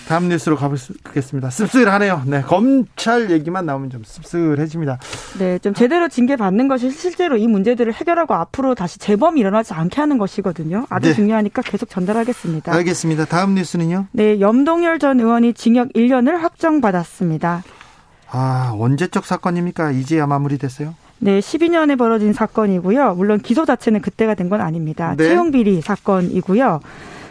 다음 0.09 0.27
뉴스로 0.27 0.55
가보겠습니다. 0.55 1.51
씁쓸하네요. 1.51 2.23
네, 2.25 2.41
검찰 2.41 3.29
얘기만 3.29 3.67
나오면 3.67 3.91
좀 3.91 4.01
씁쓸해집니다. 4.03 4.97
네, 5.37 5.59
좀 5.59 5.75
제대로 5.75 6.07
징계 6.07 6.35
받는 6.35 6.67
것이 6.67 6.89
실제로 6.89 7.37
이 7.37 7.45
문제들을 7.47 7.93
해결하고 7.93 8.33
앞으로 8.33 8.73
다시 8.73 8.97
재범이 8.97 9.39
일어나지 9.39 9.75
않게 9.75 10.01
하는 10.01 10.17
것이거든요. 10.17 10.87
아주 10.89 11.09
네. 11.09 11.13
중요하니까 11.13 11.61
계속 11.61 11.91
전달하겠습니다. 11.91 12.73
알겠습니다. 12.73 13.25
다음 13.25 13.53
뉴스는요? 13.53 14.07
네, 14.11 14.39
염동열 14.39 14.97
전 14.97 15.19
의원이 15.19 15.53
징역 15.53 15.89
1년을 15.93 16.39
확정받았습니다. 16.39 17.61
아, 18.31 18.73
언제적 18.79 19.27
사건입니까? 19.27 19.91
이제야 19.91 20.25
마무리됐어요? 20.25 20.95
네, 21.19 21.39
12년에 21.39 21.99
벌어진 21.99 22.33
사건이고요. 22.33 23.13
물론 23.13 23.39
기소 23.41 23.63
자체는 23.65 24.01
그때가 24.01 24.33
된 24.33 24.49
건 24.49 24.59
아닙니다. 24.61 25.13
네. 25.17 25.27
채용 25.27 25.51
비리 25.51 25.81
사건이고요. 25.81 26.79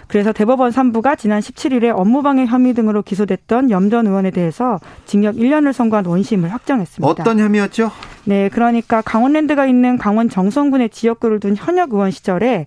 그래서 0.08 0.32
대법원 0.32 0.70
3부가 0.72 1.18
지난 1.18 1.40
17일에 1.40 1.92
업무방해 1.94 2.46
혐의 2.46 2.72
등으로 2.74 3.02
기소됐던 3.02 3.70
염전 3.70 4.06
의원에 4.06 4.30
대해서 4.30 4.80
징역 5.06 5.36
1년을 5.36 5.72
선고한 5.72 6.06
원심을 6.06 6.50
확정했습니다. 6.52 7.06
어떤 7.08 7.38
혐의였죠? 7.38 7.90
네, 8.24 8.48
그러니까 8.48 9.02
강원랜드가 9.02 9.66
있는 9.66 9.98
강원 9.98 10.28
정선군의 10.28 10.90
지역구를 10.90 11.40
둔 11.40 11.54
현역 11.56 11.92
의원 11.92 12.10
시절에 12.10 12.66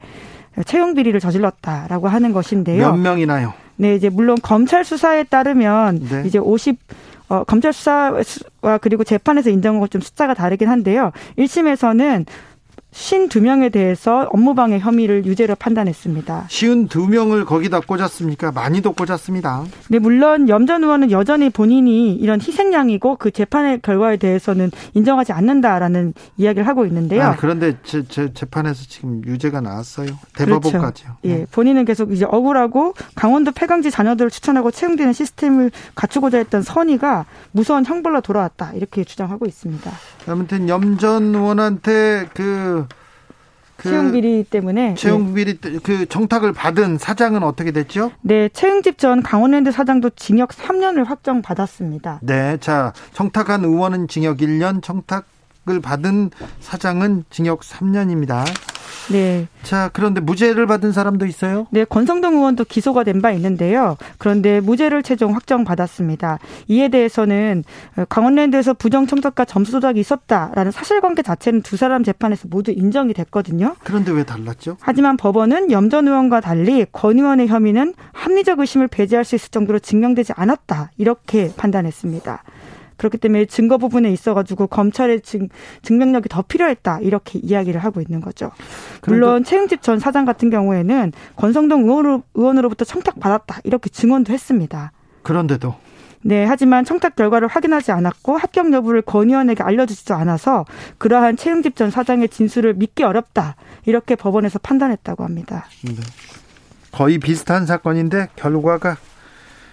채용 0.65 0.93
비리를 0.93 1.19
저질렀다라고 1.19 2.07
하는 2.07 2.31
것인데요. 2.33 2.91
몇 2.91 2.98
명이나요? 2.98 3.53
네, 3.77 3.95
이제 3.95 4.10
물론 4.10 4.38
검찰 4.43 4.86
수사에 4.86 5.24
따르면 5.24 6.07
네. 6.10 6.24
이제 6.25 6.38
50 6.38 6.77
어, 7.29 7.43
검찰 7.45 7.71
수사와 7.71 8.77
그리고 8.81 9.03
재판에서 9.05 9.50
인정한 9.50 9.79
것 9.79 9.88
좀 9.89 10.01
숫자가 10.01 10.33
다르긴 10.33 10.67
한데요. 10.67 11.12
1심에서는 11.38 12.25
쉰두 12.93 13.41
명에 13.41 13.69
대해서 13.69 14.27
업무방해 14.31 14.79
혐의를 14.79 15.25
유죄로 15.25 15.55
판단했습니다. 15.55 16.45
쉬운 16.50 16.88
두 16.88 17.07
명을 17.07 17.45
거기다 17.45 17.79
꽂았습니까? 17.79 18.51
많이도 18.51 18.91
꽂았습니다. 18.91 19.63
네, 19.89 20.00
물론 20.00 20.50
염전 20.50 20.83
의원은 20.83 21.12
여전히 21.12 21.50
본인이 21.50 22.13
이런 22.13 22.41
희생양이고 22.41 23.15
그 23.15 23.31
재판의 23.31 23.81
결과에 23.81 24.17
대해서는 24.17 24.71
인정하지 24.93 25.31
않는다라는 25.31 26.13
이야기를 26.38 26.67
하고 26.67 26.86
있는데요. 26.86 27.24
아, 27.24 27.36
그런데 27.38 27.77
제, 27.83 28.03
제 28.07 28.33
재판에서 28.33 28.83
지금 28.88 29.21
유죄가 29.25 29.62
나왔어요. 29.62 30.07
대법원까지요. 30.36 30.81
그렇죠. 30.81 31.17
예, 31.24 31.36
네. 31.36 31.45
본인은 31.50 31.86
계속 31.86 32.12
이제 32.12 32.25
억울하고 32.25 32.93
강원도 33.15 33.51
폐광지 33.51 33.89
자녀들을 33.89 34.29
추천하고 34.29 34.69
채용되는 34.69 35.13
시스템을 35.13 35.71
갖추고자 35.95 36.39
했던 36.39 36.62
선의가 36.62 37.25
무서운 37.51 37.86
형벌로 37.86 38.19
돌아왔다 38.21 38.74
이렇게 38.74 39.05
주장하고 39.05 39.45
있습니다. 39.45 39.89
아무튼 40.27 40.67
염전 40.67 41.33
의원한테 41.36 42.27
그 42.33 42.80
그 43.81 43.89
채용 43.89 44.11
비리 44.11 44.43
때문에 44.43 44.93
채용 44.93 45.33
네. 45.33 45.33
비리 45.33 45.57
그 45.57 46.05
정탁을 46.05 46.53
받은 46.53 47.00
사장은 47.00 47.41
어떻게 47.41 47.71
됐죠? 47.71 48.11
네, 48.21 48.47
최영집 48.50 49.00
전 49.00 49.23
강원랜드 49.23 49.71
사장도 49.71 50.11
징역 50.11 50.50
3년을 50.50 51.05
확정 51.05 51.41
받았습니다. 51.41 52.19
네, 52.21 52.57
자 52.59 52.93
청탁한 53.13 53.65
의원은 53.65 54.07
징역 54.07 54.38
1년, 54.38 54.83
청탁을 54.83 55.81
받은 55.81 56.29
사장은 56.59 57.23
징역 57.31 57.61
3년입니다. 57.61 58.45
네. 59.12 59.48
자, 59.63 59.89
그런데 59.93 60.21
무죄를 60.21 60.67
받은 60.67 60.91
사람도 60.91 61.25
있어요? 61.25 61.67
네, 61.71 61.86
권성동 61.86 62.36
의원도 62.36 62.65
기소가 62.65 63.03
된 63.03 63.21
바 63.21 63.31
있는데요. 63.33 63.98
그런데 64.17 64.60
무죄를 64.62 65.03
최종 65.03 65.36
확정받았습니다. 65.36 66.39
이에 66.69 66.88
대해서는 66.89 67.63
강원랜드에서 68.10 68.74
부정 68.74 69.05
첨삭과 69.05 69.45
점수 69.45 69.71
조작이 69.74 70.00
있었다라는 70.00 70.71
사실관계 70.71 71.21
자체는 71.21 71.62
두 71.62 71.77
사람 71.77 72.03
재판에서 72.03 72.48
모두 72.50 72.71
인정이 72.71 73.13
됐거든요. 73.13 73.75
그런데 73.83 74.12
왜 74.12 74.24
달랐죠? 74.24 74.77
하지만 74.81 75.17
법원은 75.17 75.71
염전 75.71 76.07
의원과 76.07 76.41
달리 76.41 76.86
권 76.91 77.19
의원의 77.19 77.48
혐의는 77.48 77.93
합리적 78.13 78.60
의심을 78.60 78.88
배제할 78.88 79.24
수 79.24 79.36
있을 79.36 79.50
정도로 79.50 79.77
증명되지 79.79 80.33
않았다. 80.36 80.91
이렇게 80.98 81.51
판단했습니다. 81.55 82.43
그렇기 83.01 83.17
때문에 83.17 83.46
증거 83.46 83.79
부분에 83.79 84.12
있어가지고 84.12 84.67
검찰의 84.67 85.22
증, 85.22 85.50
증명력이 85.81 86.29
더 86.29 86.43
필요했다 86.43 87.00
이렇게 87.00 87.39
이야기를 87.39 87.84
하고 87.84 88.00
있는 88.00 88.22
거죠. 88.22 88.51
물론 89.08 89.43
최영집 89.43 89.81
전 89.81 89.98
사장 89.98 90.24
같은 90.24 90.51
경우에는 90.51 91.12
권성동 91.36 91.86
의원으로, 91.86 92.22
의원으로부터 92.36 92.86
청탁 92.86 93.20
받았다 93.20 93.62
이렇게 93.63 93.89
증언도 93.89 94.31
했습니다. 94.31 94.91
그런데도 95.24 95.74
네, 96.22 96.46
하지만 96.46 96.86
청탁 96.86 97.15
결과를 97.15 97.48
확인하지 97.48 97.91
않았고 97.91 98.38
합격 98.38 98.72
여부를 98.72 99.01
권 99.01 99.29
의원에게 99.29 99.63
알려주지도 99.63 100.13
않아서 100.13 100.65
그러한 101.00 101.38
최영집 101.38 101.75
전 101.75 101.89
사장의 101.89 102.29
진술을 102.29 102.75
믿기 102.75 103.01
어렵다 103.01 103.55
이렇게 103.88 104.15
법원에서 104.15 104.60
판단했다고 104.60 105.24
합니다. 105.24 105.65
네. 105.84 105.96
거의 106.91 107.17
비슷한 107.17 107.65
사건인데 107.65 108.27
결과가 108.36 108.98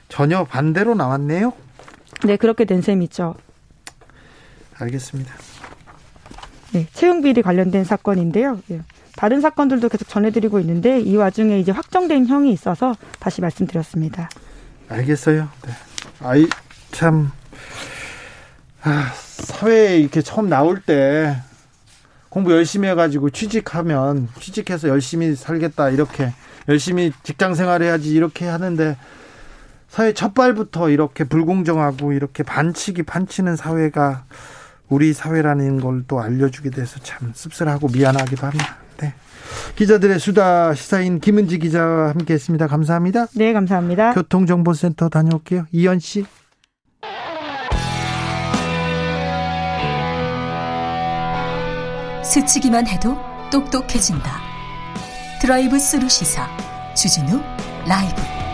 전혀 0.09 0.45
반대로 0.45 0.95
나왔네요. 0.95 1.53
네, 2.25 2.37
그렇게 2.37 2.65
된 2.65 2.83
셈이죠. 2.83 3.35
알겠습니다. 4.79 5.33
네, 6.73 6.87
채용 6.93 7.23
비리 7.23 7.43
관련된 7.43 7.85
사건인데요. 7.85 8.61
예. 8.71 8.81
다른 9.17 9.41
사건들도 9.41 9.89
계속 9.89 10.09
전해드리고 10.09 10.61
있는데 10.61 11.01
이 11.01 11.17
와중에 11.17 11.59
이제 11.59 11.73
확정된 11.73 12.27
형이 12.27 12.53
있어서 12.53 12.95
다시 13.19 13.41
말씀드렸습니다. 13.41 14.29
알겠어요. 14.89 15.49
네. 15.67 15.73
아이 16.21 16.47
참 16.93 17.33
아, 18.83 19.13
사회에 19.15 19.99
이렇게 19.99 20.23
처음 20.23 20.49
나올 20.49 20.81
때 20.81 21.37
공부 22.29 22.53
열심히 22.53 22.89
해가지고 22.89 23.31
취직하면 23.31 24.29
취직해서 24.39 24.89
열심히 24.89 25.35
살겠다 25.35 25.91
이렇게 25.91 26.33
열심히 26.69 27.13
직장 27.23 27.55
생활해야지 27.55 28.11
이렇게 28.11 28.47
하는데 28.47 28.97
사회 29.89 30.13
첫 30.13 30.35
발부터 30.35 30.91
이렇게 30.91 31.25
불공정하고 31.25 32.13
이렇게 32.13 32.43
반치기 32.43 33.03
반치는 33.05 33.57
사회가 33.57 34.25
우리 34.89 35.13
사회라는 35.13 35.81
걸 35.81 36.05
또 36.09 36.21
알려주게 36.21 36.71
돼서 36.71 36.99
참 37.01 37.33
씁쓸하고 37.35 37.89
미안하기도 37.89 38.47
합니다. 38.47 38.77
네. 39.01 39.15
기자들의 39.77 40.19
수다 40.19 40.75
시사인 40.75 41.21
김은지 41.21 41.59
기자와 41.59 42.11
함께 42.11 42.35
했습니다. 42.35 42.67
감사합니다. 42.67 43.27
네, 43.35 43.53
감사합니다. 43.53 44.15
교통정보센터 44.15 45.09
다녀올게요. 45.09 45.67
이현 45.73 45.99
씨. 45.99 46.25
스치기만 52.23 52.87
해도 52.87 53.17
똑똑해진다. 53.51 54.41
드라이브 55.41 55.79
스루 55.79 56.09
시사 56.09 56.47
주진우 56.95 57.41
라이브. 57.87 58.48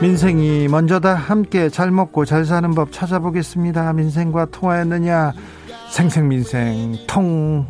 민생이 0.00 0.68
먼저다 0.68 1.14
함께 1.14 1.68
잘 1.68 1.90
먹고 1.90 2.24
잘 2.24 2.44
사는 2.44 2.70
법 2.72 2.92
찾아보겠습니다. 2.92 3.92
민생과 3.92 4.46
통하였느냐 4.46 5.32
생생민생 5.90 6.96
통 7.08 7.66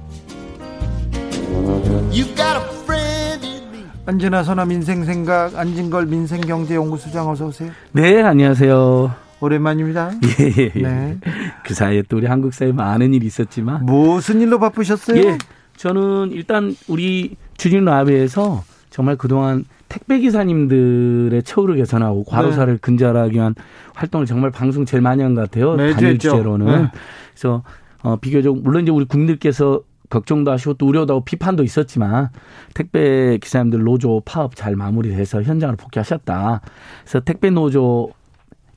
안진아 4.04 4.42
선화 4.42 4.66
민생생각 4.66 5.56
안진걸 5.56 6.06
민생경제연구소장 6.06 7.28
어서 7.30 7.46
오세요. 7.46 7.70
네 7.92 8.22
안녕하세요. 8.22 9.10
오랜만입니다. 9.40 10.10
예, 10.40 10.44
예, 10.62 10.72
예. 10.74 10.82
네. 10.82 11.16
그 11.64 11.72
사이에 11.72 12.02
또 12.08 12.18
우리 12.18 12.26
한국 12.26 12.52
사회에 12.52 12.72
많은 12.72 13.14
일이 13.14 13.26
있었지만 13.26 13.86
무슨 13.86 14.40
일로 14.42 14.58
바쁘셨어요? 14.58 15.18
예, 15.22 15.38
저는 15.76 16.32
일단 16.32 16.74
우리 16.88 17.36
주진 17.56 17.84
라비에서 17.84 18.64
정말 18.90 19.16
그동안 19.16 19.64
택배 19.88 20.18
기사님들의 20.18 21.42
처우를 21.42 21.76
개선하고 21.76 22.24
과로사를 22.24 22.74
네. 22.74 22.78
근절하기 22.80 23.34
위한 23.34 23.54
활동을 23.94 24.26
정말 24.26 24.50
방송 24.50 24.84
제일 24.84 25.02
많이 25.02 25.22
한 25.22 25.34
것 25.34 25.42
같아요. 25.42 25.76
네, 25.76 25.92
단일 25.92 26.18
주제로는. 26.18 26.66
네. 26.66 26.90
그래서 27.32 27.62
어 28.02 28.16
비교적 28.16 28.58
물론 28.62 28.82
이제 28.82 28.90
우리 28.90 29.04
국민들께서 29.04 29.80
걱정도 30.10 30.50
하시고 30.50 30.74
또 30.74 30.86
우려도 30.86 31.14
하고 31.14 31.24
비판도 31.24 31.62
있었지만 31.64 32.28
택배 32.74 33.38
기사님들 33.38 33.82
노조 33.82 34.22
파업 34.24 34.56
잘 34.56 34.74
마무리돼서 34.76 35.42
현장을 35.42 35.76
복귀하셨다. 35.76 36.60
그래서 37.02 37.20
택배 37.20 37.50
노조 37.50 38.10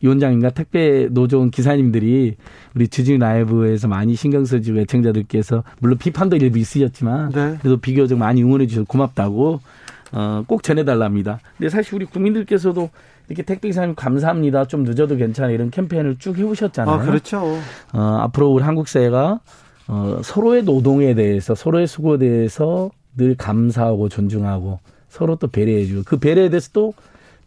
위원장인가 0.01 0.49
택배 0.49 1.07
노조 1.11 1.45
기사님들이 1.49 2.35
우리 2.75 2.87
주진 2.87 3.19
라이브에서 3.19 3.87
많이 3.87 4.15
신경 4.15 4.43
써주고 4.45 4.79
애청자들께서 4.79 5.63
물론 5.79 5.97
비판도 5.99 6.37
일부 6.37 6.57
있으셨지만 6.57 7.29
네. 7.31 7.57
그래도 7.61 7.77
비교적 7.77 8.17
많이 8.17 8.43
응원해 8.43 8.65
주셔서 8.67 8.85
고맙다고 8.85 9.61
어, 10.11 10.43
꼭 10.47 10.63
전해달랍니다. 10.63 11.39
근데 11.57 11.69
사실 11.69 11.95
우리 11.95 12.05
국민들께서도 12.05 12.89
이렇게 13.27 13.43
택배 13.43 13.69
기사님 13.69 13.95
감사합니다. 13.95 14.65
좀 14.65 14.83
늦어도 14.83 15.15
괜찮아 15.15 15.49
이런 15.51 15.69
캠페인을 15.69 16.17
쭉 16.19 16.37
해오셨잖아요. 16.37 16.95
아, 16.95 16.99
그렇죠. 16.99 17.57
어, 17.93 18.17
앞으로 18.21 18.49
우리 18.49 18.63
한국 18.63 18.87
사회가 18.87 19.39
어, 19.87 20.21
서로의 20.23 20.63
노동에 20.63 21.15
대해서 21.15 21.55
서로의 21.55 21.87
수고에 21.87 22.17
대해서 22.17 22.91
늘 23.15 23.35
감사하고 23.35 24.09
존중하고 24.09 24.79
서로 25.09 25.35
또 25.35 25.47
배려해주고 25.47 26.03
그 26.05 26.17
배려에 26.17 26.49
대해서 26.49 26.69
또 26.73 26.93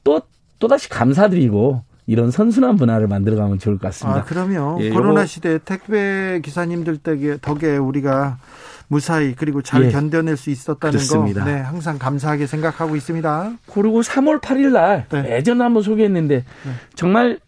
또 0.04 0.21
또다시 0.61 0.88
감사드리고 0.88 1.83
이런 2.06 2.30
선순환 2.30 2.76
문화를 2.76 3.09
만들어가면 3.09 3.59
좋을 3.59 3.78
것 3.78 3.88
같습니다. 3.88 4.21
아, 4.21 4.25
그럼요. 4.25 4.78
예, 4.83 4.90
코로나 4.90 5.25
시대 5.25 5.59
택배 5.59 6.40
기사님들 6.44 6.99
덕에, 6.99 7.38
덕에 7.40 7.76
우리가 7.78 8.37
무사히 8.88 9.34
그리고 9.34 9.62
잘 9.62 9.84
예. 9.84 9.90
견뎌낼 9.90 10.36
수 10.36 10.50
있었다는 10.50 10.92
그렇습니다. 10.92 11.44
거 11.44 11.50
네, 11.50 11.58
항상 11.60 11.99
감사하게 11.99 12.47
생각하고 12.47 12.97
있습니다. 12.97 13.52
그리고 13.73 14.02
3월 14.02 14.40
8일 14.40 14.73
날 14.73 15.06
네. 15.10 15.36
예전에 15.36 15.62
한번 15.62 15.82
소개했는데 15.82 16.36
네. 16.36 16.73
정말 16.94 17.38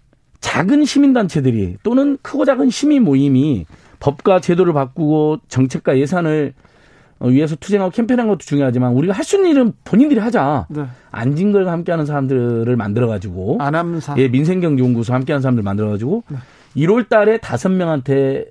작은 0.40 0.85
시민단체들이 0.85 1.77
또는 1.83 2.18
크고 2.22 2.44
작은 2.44 2.70
시민 2.70 3.03
모임이 3.05 3.66
법과 4.01 4.40
제도를 4.40 4.72
바꾸고 4.72 5.38
정책과 5.49 5.99
예산을 5.99 6.55
어, 7.18 7.29
위해서 7.29 7.57
투쟁하고 7.57 7.90
캠페인한 7.90 8.27
것도 8.29 8.40
중요하지만 8.40 8.92
우리가 8.92 9.14
할 9.14 9.25
수 9.25 9.37
있는 9.37 9.51
일은 9.51 9.72
본인들이 9.85 10.20
하자. 10.20 10.66
네. 10.68 10.85
안진걸과 11.11 11.72
함께하는 11.72 12.05
사람들을 12.05 12.77
만들어가지고 12.77 13.57
아남사 13.61 14.16
예 14.18 14.29
민생경제연구소 14.29 15.14
함께하는 15.14 15.40
사람들 15.42 15.62
만들어가지고 15.62 16.25
네. 16.29 16.37
1월달에 16.77 17.40
다섯 17.40 17.70
명한테 17.70 18.44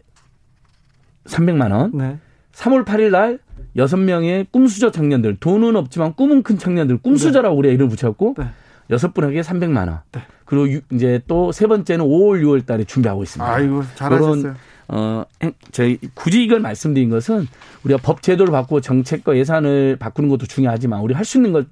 300만 1.25 1.71
원. 1.71 1.91
네. 1.93 2.17
3월 2.55 2.85
8일 2.85 3.09
날 3.11 3.39
여섯 3.75 3.97
명의 3.97 4.45
꿈수저 4.51 4.91
청년들 4.91 5.37
돈은 5.39 5.75
없지만 5.75 6.13
꿈은 6.13 6.43
큰 6.43 6.57
청년들 6.57 6.97
꿈수저라고 6.99 7.55
우리가 7.57 7.73
이름 7.73 7.89
붙였고 7.89 8.35
네. 8.37 8.45
여섯 8.89 9.13
분에게 9.13 9.41
300만 9.41 9.87
원. 9.89 9.99
네. 10.11 10.21
그리고 10.45 10.81
이제 10.91 11.21
또 11.27 11.51
세 11.51 11.67
번째는 11.67 12.05
5월 12.05 12.41
6월 12.43 12.65
달에 12.65 12.83
준비하고 12.85 13.23
있습니다. 13.23 13.51
아이고 13.51 13.83
잘하셨어요. 13.95 14.55
어, 14.87 15.25
저희 15.71 15.97
굳이 16.13 16.43
이걸 16.43 16.59
말씀드린 16.59 17.09
것은 17.09 17.47
우리가 17.83 17.99
법 18.03 18.21
제도를 18.21 18.51
바꾸고 18.51 18.81
정책과 18.81 19.35
예산을 19.35 19.97
바꾸는 19.97 20.29
것도 20.29 20.45
중요하지만 20.45 21.01
우리 21.01 21.13
할 21.15 21.25
수 21.25 21.37
있는 21.39 21.51
걸 21.51 21.65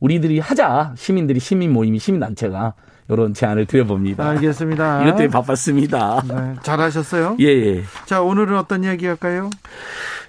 우리들이 0.00 0.38
하자. 0.40 0.94
시민들이 0.96 1.38
시민 1.38 1.72
모임이 1.72 1.98
시민 1.98 2.20
단체가 2.20 2.72
이런 3.08 3.34
제안을 3.34 3.66
드려봅니다. 3.66 4.28
알겠습니다. 4.30 5.02
이럴 5.02 5.16
때 5.16 5.28
바빴습니다. 5.28 6.22
네, 6.28 6.54
잘하셨어요. 6.62 7.36
예, 7.40 7.46
예. 7.46 7.82
자, 8.04 8.22
오늘은 8.22 8.56
어떤 8.56 8.84
이야기 8.84 9.06
할까요? 9.06 9.50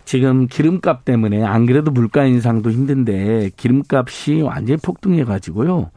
지금 0.05 0.47
기름값 0.47 1.03
때문에 1.03 1.43
안 1.43 1.65
그래도 1.65 1.91
물가 1.91 2.25
인상도 2.25 2.71
힘든데 2.71 3.51
기름값이 3.57 4.41
완전히 4.41 4.77
폭등해 4.77 5.25
가지고요. 5.25 5.91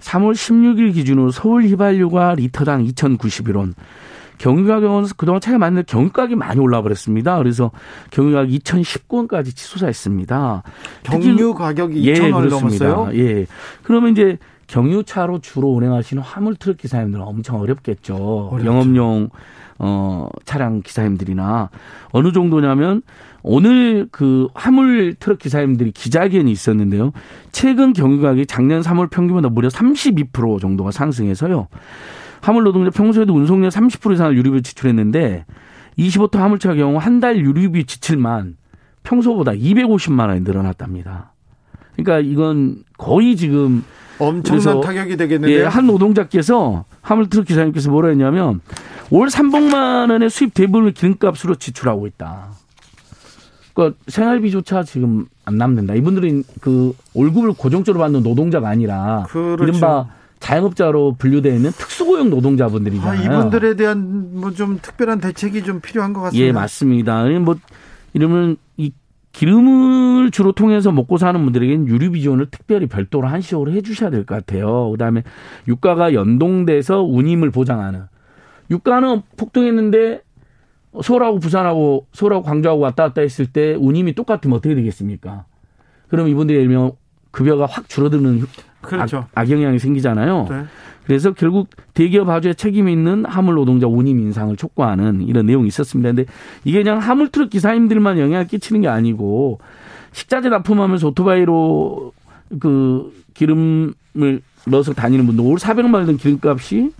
3월 0.00 0.32
16일 0.32 0.94
기준으로 0.94 1.30
서울 1.30 1.64
휘발유가 1.64 2.34
리터당 2.34 2.84
2,091원, 2.84 3.74
경유 4.38 4.66
가격은 4.66 5.06
그동안 5.16 5.40
차이가 5.40 5.58
많은데 5.58 5.84
경유 5.86 6.10
가격이 6.10 6.34
많이 6.34 6.60
올라 6.60 6.82
버렸습니다. 6.82 7.38
그래서 7.38 7.70
경유 8.10 8.32
가격 8.32 8.50
2,019원까지 8.50 9.54
치솟아 9.54 9.88
있습니다. 9.88 10.62
경유 11.04 11.54
가격이 11.54 12.02
2,000원을 12.02 12.46
예, 12.46 12.48
넘었어요? 12.48 13.10
예. 13.14 13.46
그러면 13.82 14.12
이제 14.12 14.38
경유차로 14.74 15.38
주로 15.38 15.68
운행하시는 15.68 16.20
화물 16.20 16.56
트럭 16.56 16.78
기사님들은 16.78 17.24
엄청 17.24 17.60
어렵겠죠. 17.60 18.16
어렵죠. 18.50 18.66
영업용 18.66 19.28
어 19.78 20.28
차량 20.44 20.82
기사님들이나 20.82 21.70
어느 22.10 22.32
정도냐면 22.32 23.02
오늘 23.44 24.08
그 24.10 24.48
화물 24.52 25.14
트럭 25.14 25.38
기사님들이 25.38 25.92
기자회견이 25.92 26.50
있었는데요. 26.50 27.12
최근 27.52 27.92
경유 27.92 28.20
가격이 28.20 28.46
작년 28.46 28.80
3월 28.80 29.10
평균보다 29.10 29.48
무려 29.48 29.68
32% 29.68 30.60
정도가 30.60 30.90
상승해서요. 30.90 31.68
화물 32.40 32.64
노동자 32.64 32.90
평소에도 32.90 33.32
운송료 33.32 33.68
30% 33.68 34.14
이상을 34.14 34.36
유류비 34.36 34.62
지출했는데 34.62 35.44
25톤 35.98 36.38
화물차 36.38 36.74
경우 36.74 36.98
한 36.98 37.20
달 37.20 37.36
유류비 37.38 37.84
지출만 37.84 38.56
평소보다 39.04 39.52
250만 39.52 40.28
원이 40.30 40.40
늘어났답니다. 40.40 41.32
그러니까 41.96 42.18
이건 42.28 42.82
거의 42.98 43.36
지금 43.36 43.84
엄청난 44.18 44.80
타격이 44.80 45.16
되겠는데요. 45.16 45.60
예, 45.60 45.64
한 45.64 45.86
노동자께서 45.86 46.84
화물 47.02 47.28
트럭 47.28 47.46
기사님께서 47.46 47.90
뭐라 47.90 48.08
했냐면 48.08 48.60
올 49.10 49.28
300만 49.28 50.10
원의 50.10 50.30
수입 50.30 50.54
대부분을 50.54 50.92
기름값으로 50.92 51.56
지출하고 51.56 52.06
있다. 52.06 52.48
그러니까 53.74 53.98
생활비조차 54.08 54.84
지금 54.84 55.26
안 55.44 55.58
남는다. 55.58 55.94
이분들은 55.94 56.44
그 56.60 56.94
월급을 57.14 57.54
고정적으로 57.54 58.02
받는 58.02 58.22
노동자가 58.22 58.68
아니라 58.68 59.26
그렇죠. 59.28 59.64
이른바 59.64 60.06
자영업자로 60.40 61.16
분류되어 61.18 61.54
있는 61.54 61.70
특수고용 61.72 62.30
노동자분들이잖아요. 62.30 63.20
아, 63.20 63.24
이분들에 63.38 63.76
대한 63.76 64.40
뭐 64.40 64.52
좀 64.52 64.78
특별한 64.80 65.20
대책이 65.20 65.62
좀 65.64 65.80
필요한 65.80 66.12
것 66.12 66.20
같습니다. 66.22 66.46
예, 66.46 66.52
맞습니다. 66.52 67.24
뭐 67.40 67.56
이러면 68.12 68.52
이 68.52 68.56
기름을 69.34 70.30
주로 70.30 70.52
통해서 70.52 70.92
먹고 70.92 71.18
사는 71.18 71.42
분들에게는 71.42 71.88
유류 71.88 72.12
비전을 72.12 72.46
특별히 72.50 72.86
별도로 72.86 73.26
한시적으로 73.28 73.72
해주셔야 73.72 74.10
될 74.10 74.24
것 74.24 74.36
같아요. 74.36 74.90
그다음에 74.92 75.22
유가가 75.68 76.14
연동돼서 76.14 77.02
운임을 77.02 77.50
보장하는 77.50 78.04
유가는 78.70 79.22
폭등했는데 79.36 80.22
서울하고 81.02 81.40
부산하고 81.40 82.06
서울하고 82.12 82.44
광주하고 82.44 82.80
왔다 82.80 83.08
갔다 83.08 83.20
했을 83.22 83.46
때 83.46 83.74
운임이 83.74 84.14
똑같으면 84.14 84.56
어떻게 84.56 84.76
되겠습니까? 84.76 85.44
그럼 86.08 86.28
이분들이 86.28 86.58
예를 86.58 86.68
들면 86.68 86.92
급여가 87.32 87.66
확 87.66 87.88
줄어드는 87.88 88.46
그렇죠. 88.86 89.18
악, 89.18 89.30
악영향이 89.34 89.78
생기잖아요. 89.78 90.46
네. 90.50 90.64
그래서 91.06 91.32
결국 91.32 91.68
대기업 91.92 92.28
하주에 92.28 92.54
책임 92.54 92.88
있는 92.88 93.24
화물 93.26 93.56
노동자 93.56 93.86
운임 93.86 94.20
인상을 94.20 94.56
촉구하는 94.56 95.22
이런 95.22 95.46
내용이 95.46 95.68
있었습니다. 95.68 96.08
근데 96.10 96.24
이게 96.64 96.82
그냥 96.82 96.98
화물 96.98 97.28
트럭 97.28 97.50
기사님들만 97.50 98.18
영향을 98.18 98.46
끼치는 98.46 98.80
게 98.80 98.88
아니고 98.88 99.58
식자재 100.12 100.48
납품하면서 100.48 101.08
오토바이로 101.08 102.12
그 102.60 103.12
기름을 103.34 104.40
넣어서 104.68 104.94
다니는 104.94 105.26
분들 105.26 105.44
올 105.44 105.56
400만 105.56 105.94
원든 105.94 106.16
기름값이 106.16 106.92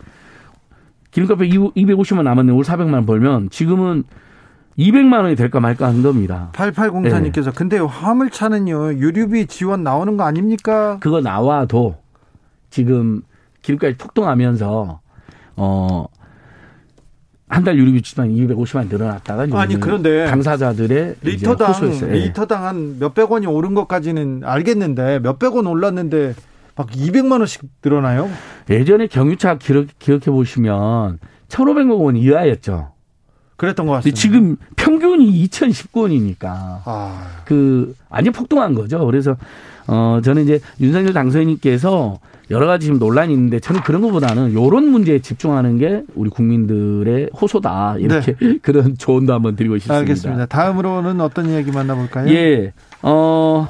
기름값에 1.12 1.48
250만 1.48 2.24
남았네. 2.24 2.52
올 2.52 2.64
400만 2.64 2.94
원 2.94 3.06
벌면 3.06 3.50
지금은 3.50 4.04
200만 4.78 5.22
원이 5.22 5.36
될까 5.36 5.60
말까 5.60 5.86
한 5.86 6.02
겁니다. 6.02 6.50
8804님께서 6.52 7.44
네. 7.46 7.50
근데 7.54 7.78
화물차는요. 7.78 8.94
유류비 8.94 9.46
지원 9.46 9.84
나오는 9.84 10.16
거 10.16 10.24
아닙니까? 10.24 10.98
그거 11.00 11.20
나와도 11.20 11.96
지금 12.70 13.22
기름값이 13.62 13.96
폭등하면서 13.98 15.00
어 15.56 16.06
한 17.46 17.62
달 17.62 17.76
유류비 17.76 18.02
지만 18.02 18.30
250만 18.30 18.88
늘어났다가 18.88 19.46
아니 19.60 19.78
그런데 19.78 20.26
당사자들의 20.26 21.16
리터당 21.22 21.72
리터당 22.10 22.64
한 22.64 22.98
몇백 22.98 23.30
원이 23.30 23.46
오른 23.46 23.74
것까지는 23.74 24.42
알겠는데 24.44 25.20
몇백 25.20 25.54
원 25.54 25.66
올랐는데 25.66 26.34
막 26.74 26.90
200만 26.90 27.38
원씩 27.38 27.62
늘어나요? 27.84 28.28
예전에 28.70 29.06
경유차 29.06 29.58
기록, 29.58 29.86
기억해 30.00 30.24
보시면 30.24 31.18
1,500만 31.48 32.00
원 32.02 32.16
이하였죠. 32.16 32.93
그랬던 33.56 33.86
것 33.86 33.92
같습니다. 33.94 34.20
지금 34.20 34.56
평균이 34.76 35.46
2,019원이니까 35.46 36.44
아. 36.84 37.26
그 37.44 37.94
완전 38.08 38.32
폭등한 38.32 38.74
거죠. 38.74 39.04
그래서 39.06 39.36
어 39.86 40.20
저는 40.24 40.44
이제 40.44 40.60
윤석열 40.80 41.12
당선인께서 41.12 42.18
여러 42.50 42.66
가지 42.66 42.86
지금 42.86 42.98
논란이 42.98 43.32
있는데 43.32 43.60
저는 43.60 43.82
그런 43.82 44.02
것보다는 44.02 44.50
이런 44.52 44.88
문제에 44.88 45.20
집중하는 45.20 45.78
게 45.78 46.02
우리 46.14 46.30
국민들의 46.30 47.30
호소다 47.40 47.96
이렇게 47.98 48.34
네. 48.36 48.58
그런 48.62 48.96
조언도 48.96 49.32
한번 49.32 49.56
드리고 49.56 49.78
싶습니다. 49.78 50.00
알겠습니다. 50.00 50.46
다음으로는 50.46 51.20
어떤 51.20 51.48
이야기 51.48 51.70
만나볼까요? 51.70 52.28
예, 52.34 52.72
어. 53.02 53.68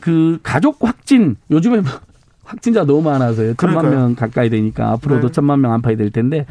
그 0.00 0.40
가족 0.42 0.78
확진 0.80 1.36
요즘에 1.50 1.80
뭐 1.80 1.90
확진자 2.52 2.84
너무 2.84 3.00
많아서요. 3.00 3.54
천만 3.54 3.88
명 3.90 4.14
가까이 4.14 4.50
되니까 4.50 4.90
앞으로도 4.90 5.28
네. 5.28 5.32
천만 5.32 5.62
명 5.62 5.72
안팎이 5.72 5.96
될 5.96 6.10
텐데 6.10 6.44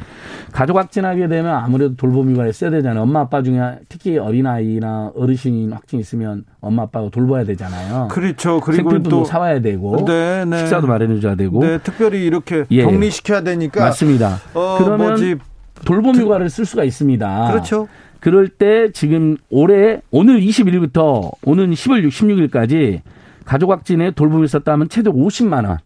가족 0.52 0.78
확진하게 0.78 1.28
되면 1.28 1.54
아무래도 1.54 1.96
돌봄이가 1.96 2.48
있어야 2.48 2.72
되잖아요. 2.72 3.04
엄마 3.04 3.20
아빠 3.20 3.44
중에 3.44 3.60
특히 3.88 4.18
어린 4.18 4.48
아이나 4.48 5.12
어르신 5.16 5.72
확진 5.72 6.00
있으면 6.00 6.44
엄마 6.60 6.84
아빠가 6.84 7.10
돌봐야 7.10 7.44
되잖아요. 7.44 8.08
그렇죠. 8.10 8.60
그리고 8.62 8.90
생필품도 8.90 9.26
사와야 9.26 9.62
되고 9.62 10.04
네, 10.06 10.44
네. 10.46 10.58
식사도 10.58 10.88
마련해 10.88 11.20
줘야 11.20 11.36
되고 11.36 11.60
네, 11.62 11.78
특별히 11.78 12.26
이렇게 12.26 12.66
예. 12.72 12.84
격리시켜야 12.84 13.44
되니까 13.44 13.82
맞습니다. 13.82 14.40
어, 14.56 14.78
그러면 14.80 15.08
뭐지. 15.10 15.36
돌봄 15.86 16.16
휴가를 16.16 16.50
쓸 16.50 16.66
수가 16.66 16.84
있습니다. 16.84 17.52
그렇죠. 17.52 17.88
그럴 18.20 18.48
때 18.48 18.92
지금 18.92 19.38
올해 19.52 20.02
오늘 20.10 20.42
21일부터 20.42 21.32
오는 21.44 21.72
10월 21.72 22.08
16일까지 22.08 23.02
가족 23.46 23.70
확진에 23.72 24.12
돌봄이 24.12 24.46
있었다면 24.46 24.90
최대 24.90 25.10
50만 25.12 25.68
원, 25.68 25.78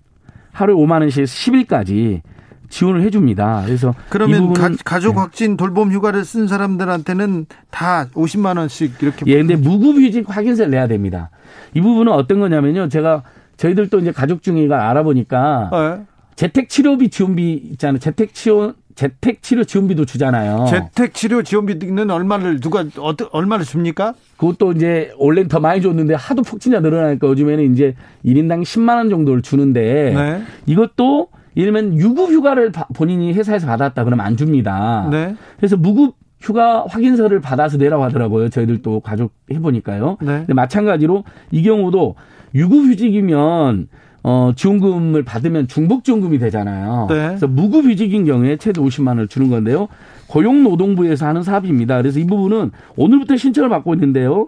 하루에 0.56 0.74
5만 0.74 1.02
원씩 1.02 1.26
10일까지 1.26 2.22
지원을 2.70 3.02
해줍니다. 3.04 3.64
그래서 3.66 3.94
그러면 4.10 4.54
가, 4.54 5.00
족 5.00 5.18
확진 5.18 5.58
돌봄 5.58 5.92
휴가를 5.92 6.26
쓴 6.26 6.48
사람들한테는 6.48 7.46
다 7.70 8.08
50만 8.14 8.58
원씩 8.58 8.94
이렇게 9.02 9.26
예, 9.28 9.38
근데 9.38 9.56
무급휴직 9.56 10.26
확인서를 10.28 10.72
내야 10.72 10.88
됩니다. 10.88 11.30
이 11.74 11.82
부분은 11.82 12.12
어떤 12.12 12.40
거냐면요, 12.40 12.90
제가 12.90 13.24
저희들도 13.58 14.00
이제 14.00 14.12
가족 14.12 14.42
중에가 14.42 14.90
알아보니까 14.90 15.70
네. 15.72 16.06
재택 16.36 16.70
치료비 16.70 17.10
지원비 17.10 17.54
있잖아요. 17.74 18.00
재택 18.00 18.34
치료 18.34 18.74
재택 18.96 19.42
치료 19.42 19.64
지원비도 19.64 20.06
주잖아요. 20.06 20.66
재택 20.70 21.14
치료 21.14 21.44
지원비는 21.44 22.10
얼마를 22.10 22.60
누가 22.60 22.86
어떤 23.00 23.28
얼마를 23.32 23.66
줍니까? 23.66 24.14
그것도 24.38 24.72
이제 24.72 25.12
원래는 25.18 25.50
더 25.50 25.60
많이 25.60 25.82
줬는데 25.82 26.16
하도 26.16 26.42
폭진자 26.42 26.80
늘어나니까 26.80 27.28
요즘에는 27.28 27.74
이제 27.74 27.96
1인당 28.26 28.64
10만 28.64 28.96
원 28.96 29.10
정도를 29.10 29.42
주는데 29.42 30.14
네. 30.16 30.42
이것도 30.66 31.28
예를 31.58 31.72
들면 31.74 32.00
유급 32.00 32.32
휴가를 32.32 32.72
본인이 32.96 33.34
회사에서 33.34 33.68
받았다 33.68 34.04
그러면 34.04 34.26
안 34.26 34.38
줍니다. 34.38 35.08
네. 35.12 35.36
그래서 35.58 35.78
무급 35.78 36.16
휴가 36.40 36.86
확인서를 36.88 37.42
받아서 37.42 37.78
내라고 37.78 38.04
하더라고요. 38.04 38.50
저희들도 38.50 39.00
가족 39.02 39.34
해보니까요. 39.52 40.18
네. 40.22 40.28
근데 40.40 40.54
마찬가지로 40.54 41.24
이 41.52 41.64
경우도 41.64 42.16
유급 42.54 42.86
휴직이면 42.86 43.88
어, 44.28 44.54
지원금을 44.56 45.22
받으면 45.22 45.68
중복 45.68 46.04
지원금이 46.04 46.40
되잖아요. 46.40 47.06
네. 47.12 47.28
그래서 47.28 47.46
무급휴직인 47.46 48.26
경우에 48.26 48.58
최대 48.58 48.82
50만 48.82 49.10
원을 49.10 49.28
주는 49.28 49.52
건데요. 49.52 49.88
고용노동부에서 50.26 51.28
하는 51.28 51.44
사업입니다. 51.44 51.98
그래서 51.98 52.18
이 52.18 52.26
부분은 52.26 52.72
오늘부터 52.96 53.38
신청을 53.38 53.70
받고 53.70 53.94
있는데요. 53.94 54.48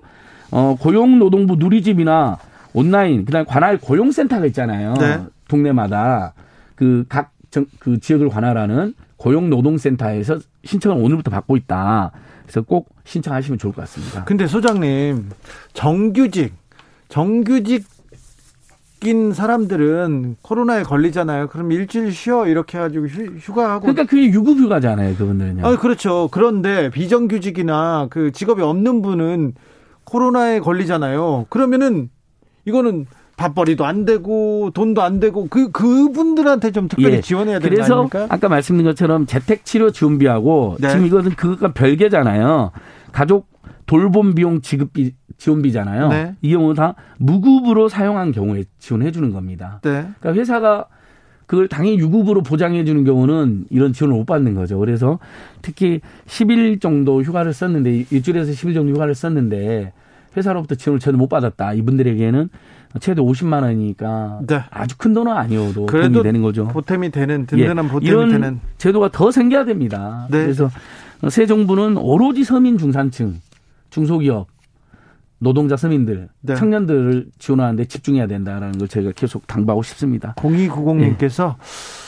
어, 0.49 0.75
고용노동부 0.79 1.57
누리집이나 1.57 2.39
온라인, 2.73 3.23
그 3.23 3.31
다음에 3.31 3.45
관할 3.47 3.77
고용센터가 3.77 4.47
있잖아요. 4.47 4.95
네. 4.95 5.21
동네마다 5.47 6.33
그각 6.73 7.33
그 7.77 7.99
지역을 7.99 8.29
관할하는 8.29 8.95
고용노동센터에서 9.17 10.39
신청을 10.63 11.03
오늘부터 11.03 11.29
받고 11.29 11.55
있다. 11.55 12.13
그래서 12.41 12.61
꼭 12.63 12.89
신청하시면 13.05 13.59
좋을 13.59 13.73
것 13.73 13.81
같습니다. 13.81 14.23
근데 14.23 14.47
소장님, 14.47 15.29
정규직, 15.73 16.55
정규직 17.09 17.85
낀 18.99 19.31
사람들은 19.31 20.38
코로나에 20.41 20.83
걸리잖아요. 20.83 21.47
그럼 21.47 21.71
일주일 21.71 22.12
쉬어 22.12 22.47
이렇게 22.47 22.77
해가지고 22.77 23.07
휴 23.07 23.53
가하고. 23.53 23.81
그러니까 23.81 24.05
그게 24.05 24.25
유급휴가잖아요. 24.25 25.15
그분들은요. 25.15 25.65
아 25.65 25.77
그렇죠. 25.77 26.29
그런데 26.31 26.89
비정규직이나 26.89 28.07
그 28.10 28.31
직업이 28.31 28.62
없는 28.62 29.01
분은 29.01 29.53
코로나에 30.03 30.60
걸리잖아요. 30.60 31.45
그러면은 31.49 32.10
이거는 32.65 33.05
밥벌이도 33.38 33.86
안 33.86 34.03
되고 34.03 34.71
돈도 34.73 35.03
안 35.03 35.19
되고 35.19 35.47
그 35.47 35.71
그분들한테 35.71 36.71
좀 36.71 36.88
특별히 36.88 37.17
예. 37.17 37.21
지원해야 37.21 37.60
되는 37.60 37.75
그래서 37.75 37.93
아닙니까? 37.93 38.25
아까 38.29 38.49
말씀드린 38.49 38.89
것처럼 38.89 39.27
재택 39.27 39.63
치료 39.63 39.91
준비하고 39.91 40.77
네. 40.79 40.89
지금 40.89 41.05
이것은 41.05 41.31
그것과 41.31 41.73
별개잖아요. 41.73 42.71
가족 43.12 43.47
돌봄 43.86 44.33
비용 44.33 44.62
지급비 44.62 45.13
지원비잖아요. 45.38 46.10
네. 46.10 46.36
이 46.41 46.52
경우 46.52 46.73
다 46.73 46.95
무급으로 47.17 47.89
사용한 47.89 48.32
경우에 48.32 48.65
지원해 48.80 49.12
주는 49.12 49.32
겁니다. 49.32 49.80
네. 49.84 50.08
그러니까 50.19 50.34
회사가 50.34 50.86
그걸 51.45 51.67
당연히 51.67 51.97
유급으로 51.97 52.43
보장해 52.43 52.84
주는 52.84 53.04
경우는 53.06 53.65
이런 53.69 53.93
지원을 53.93 54.17
못 54.17 54.26
받는 54.26 54.54
거죠. 54.54 54.78
그래서 54.78 55.19
특히 55.62 56.02
10일 56.26 56.82
정도 56.82 57.21
휴가를 57.21 57.54
썼는데 57.54 58.06
일주일에서 58.12 58.52
10일 58.52 58.73
정도 58.73 58.93
휴가를 58.93 59.15
썼는데 59.15 59.93
회사로부터 60.36 60.76
지원을 60.76 61.00
전혀 61.00 61.17
못 61.17 61.30
받았다. 61.30 61.73
이분들에게는 61.73 62.50
최대 63.00 63.21
50만 63.21 63.63
원이니까 63.63 64.41
네. 64.45 64.62
아주 64.71 64.97
큰 64.97 65.13
돈은 65.13 65.32
아니어도 65.32 65.86
도움이 65.86 66.23
되는 66.23 66.41
거죠. 66.41 66.67
보탬이 66.67 67.12
되는 67.12 67.45
든든한 67.45 67.86
예. 67.86 67.89
보탬이 67.89 68.10
이런 68.10 68.30
되는 68.30 68.60
제도가 68.78 69.12
더 69.12 69.32
생겨야 69.32 69.65
됩니다. 69.65 70.28
네. 70.30 70.43
그래서 70.43 70.69
새 71.30 71.45
정부는 71.45 71.97
오로지 71.97 72.43
서민 72.43 72.78
중산층, 72.78 73.39
중소기업 73.89 74.47
노동자 75.39 75.78
서민들, 75.78 76.30
네. 76.41 76.56
청년들을 76.56 77.28
지원하는데 77.38 77.86
집중해야 77.86 78.28
된다라는 78.28 78.80
걸 78.80 78.88
저희가 78.88 79.12
계속 79.15 79.45
당부하고 79.47 79.84
싶습니다. 79.84 80.34
0290님께서 80.38 81.56
예. 81.56 82.06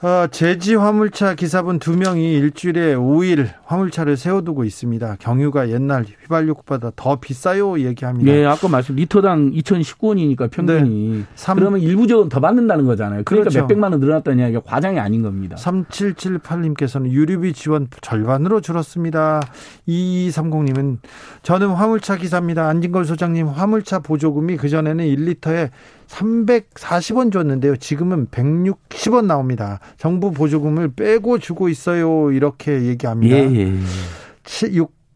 어, 0.00 0.28
제지 0.30 0.76
화물차 0.76 1.34
기사분 1.34 1.80
두 1.80 1.96
명이 1.96 2.34
일주일에 2.34 2.94
5일 2.94 3.48
화물차를 3.64 4.16
세워두고 4.16 4.62
있습니다. 4.62 5.16
경유가 5.18 5.70
옛날 5.70 6.04
휘발유보다 6.04 6.92
더 6.94 7.16
비싸요 7.16 7.80
얘기합니다. 7.80 8.30
네, 8.30 8.44
아까 8.44 8.68
말씀 8.68 8.94
리터당 8.94 9.50
2,019원이니까 9.50 10.52
평균이. 10.52 11.18
네. 11.18 11.24
3, 11.34 11.58
그러면 11.58 11.80
일부적으로 11.80 12.28
더 12.28 12.38
받는다는 12.38 12.86
거잖아요. 12.86 13.22
그러니까 13.24 13.50
그렇죠. 13.50 13.58
몇백만 13.62 13.90
원 13.90 14.00
늘어났다는 14.00 14.38
이야기가 14.38 14.60
과장이 14.60 15.00
아닌 15.00 15.22
겁니다. 15.22 15.56
3778님께서는 15.56 17.10
유류비 17.10 17.52
지원 17.54 17.88
절반으로 18.00 18.60
줄었습니다. 18.60 19.42
2230님은 19.88 20.98
저는 21.42 21.70
화물차 21.70 22.18
기사입니다. 22.18 22.68
안진걸 22.68 23.04
소장님 23.04 23.48
화물차 23.48 23.98
보조금이 23.98 24.58
그전에는 24.58 25.04
1리터에 25.04 25.70
340원 26.08 27.30
줬는데요. 27.32 27.76
지금은 27.76 28.26
160원 28.28 29.26
나옵니다. 29.26 29.78
정부 29.96 30.32
보조금을 30.32 30.92
빼고 30.94 31.38
주고 31.38 31.68
있어요. 31.68 32.32
이렇게 32.32 32.82
얘기합니다. 32.82 33.36
예, 33.36 33.54
예. 33.54 33.72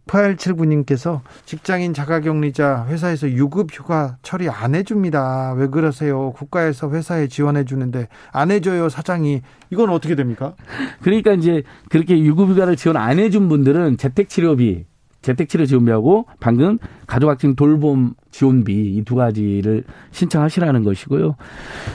6879님께서 0.07 1.21
직장인 1.47 1.95
자가격리자 1.95 2.87
회사에서 2.89 3.31
유급 3.31 3.73
휴가 3.73 4.19
처리 4.23 4.49
안 4.49 4.75
해줍니다. 4.75 5.55
왜 5.55 5.69
그러세요? 5.69 6.33
국가에서 6.33 6.91
회사에 6.91 7.29
지원해 7.29 7.65
주는데 7.65 8.09
안 8.31 8.51
해줘요, 8.51 8.89
사장이. 8.89 9.41
이건 9.71 9.91
어떻게 9.91 10.15
됩니까? 10.15 10.55
그러니까 11.01 11.33
이제 11.33 11.63
그렇게 11.89 12.19
유급 12.19 12.51
휴가를 12.51 12.77
지원 12.77 12.97
안 12.97 13.19
해준 13.19 13.49
분들은 13.49 13.97
재택 13.97 14.29
치료비 14.29 14.85
재택치료 15.23 15.67
지원비하고 15.67 16.27
방금 16.41 16.79
가족학생 17.07 17.55
돌봄 17.55 18.15
지원비 18.31 18.73
이 18.97 19.03
두 19.05 19.15
가지를 19.15 19.85
신청하시라는 20.11 20.85
것이고요. 20.85 21.37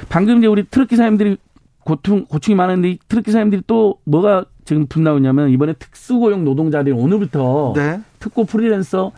방금 0.10 0.38
이제 0.40 0.48
우리 0.48 0.64
트럭 0.64 0.88
기사님들이 0.88 1.38
고통 1.84 2.26
고충이 2.26 2.56
많은데 2.56 2.90
이 2.92 3.00
트럭 3.08 3.24
기사님들이 3.26 3.62
또 3.68 4.00
뭐가 4.06 4.46
지금 4.66 4.88
분나오냐면 4.88 5.50
이번에 5.50 5.74
특수고용 5.74 6.44
노동자들이 6.44 6.94
오늘부터 6.94 7.74
네. 7.76 8.02
특고 8.20 8.44
프리랜서 8.46 9.12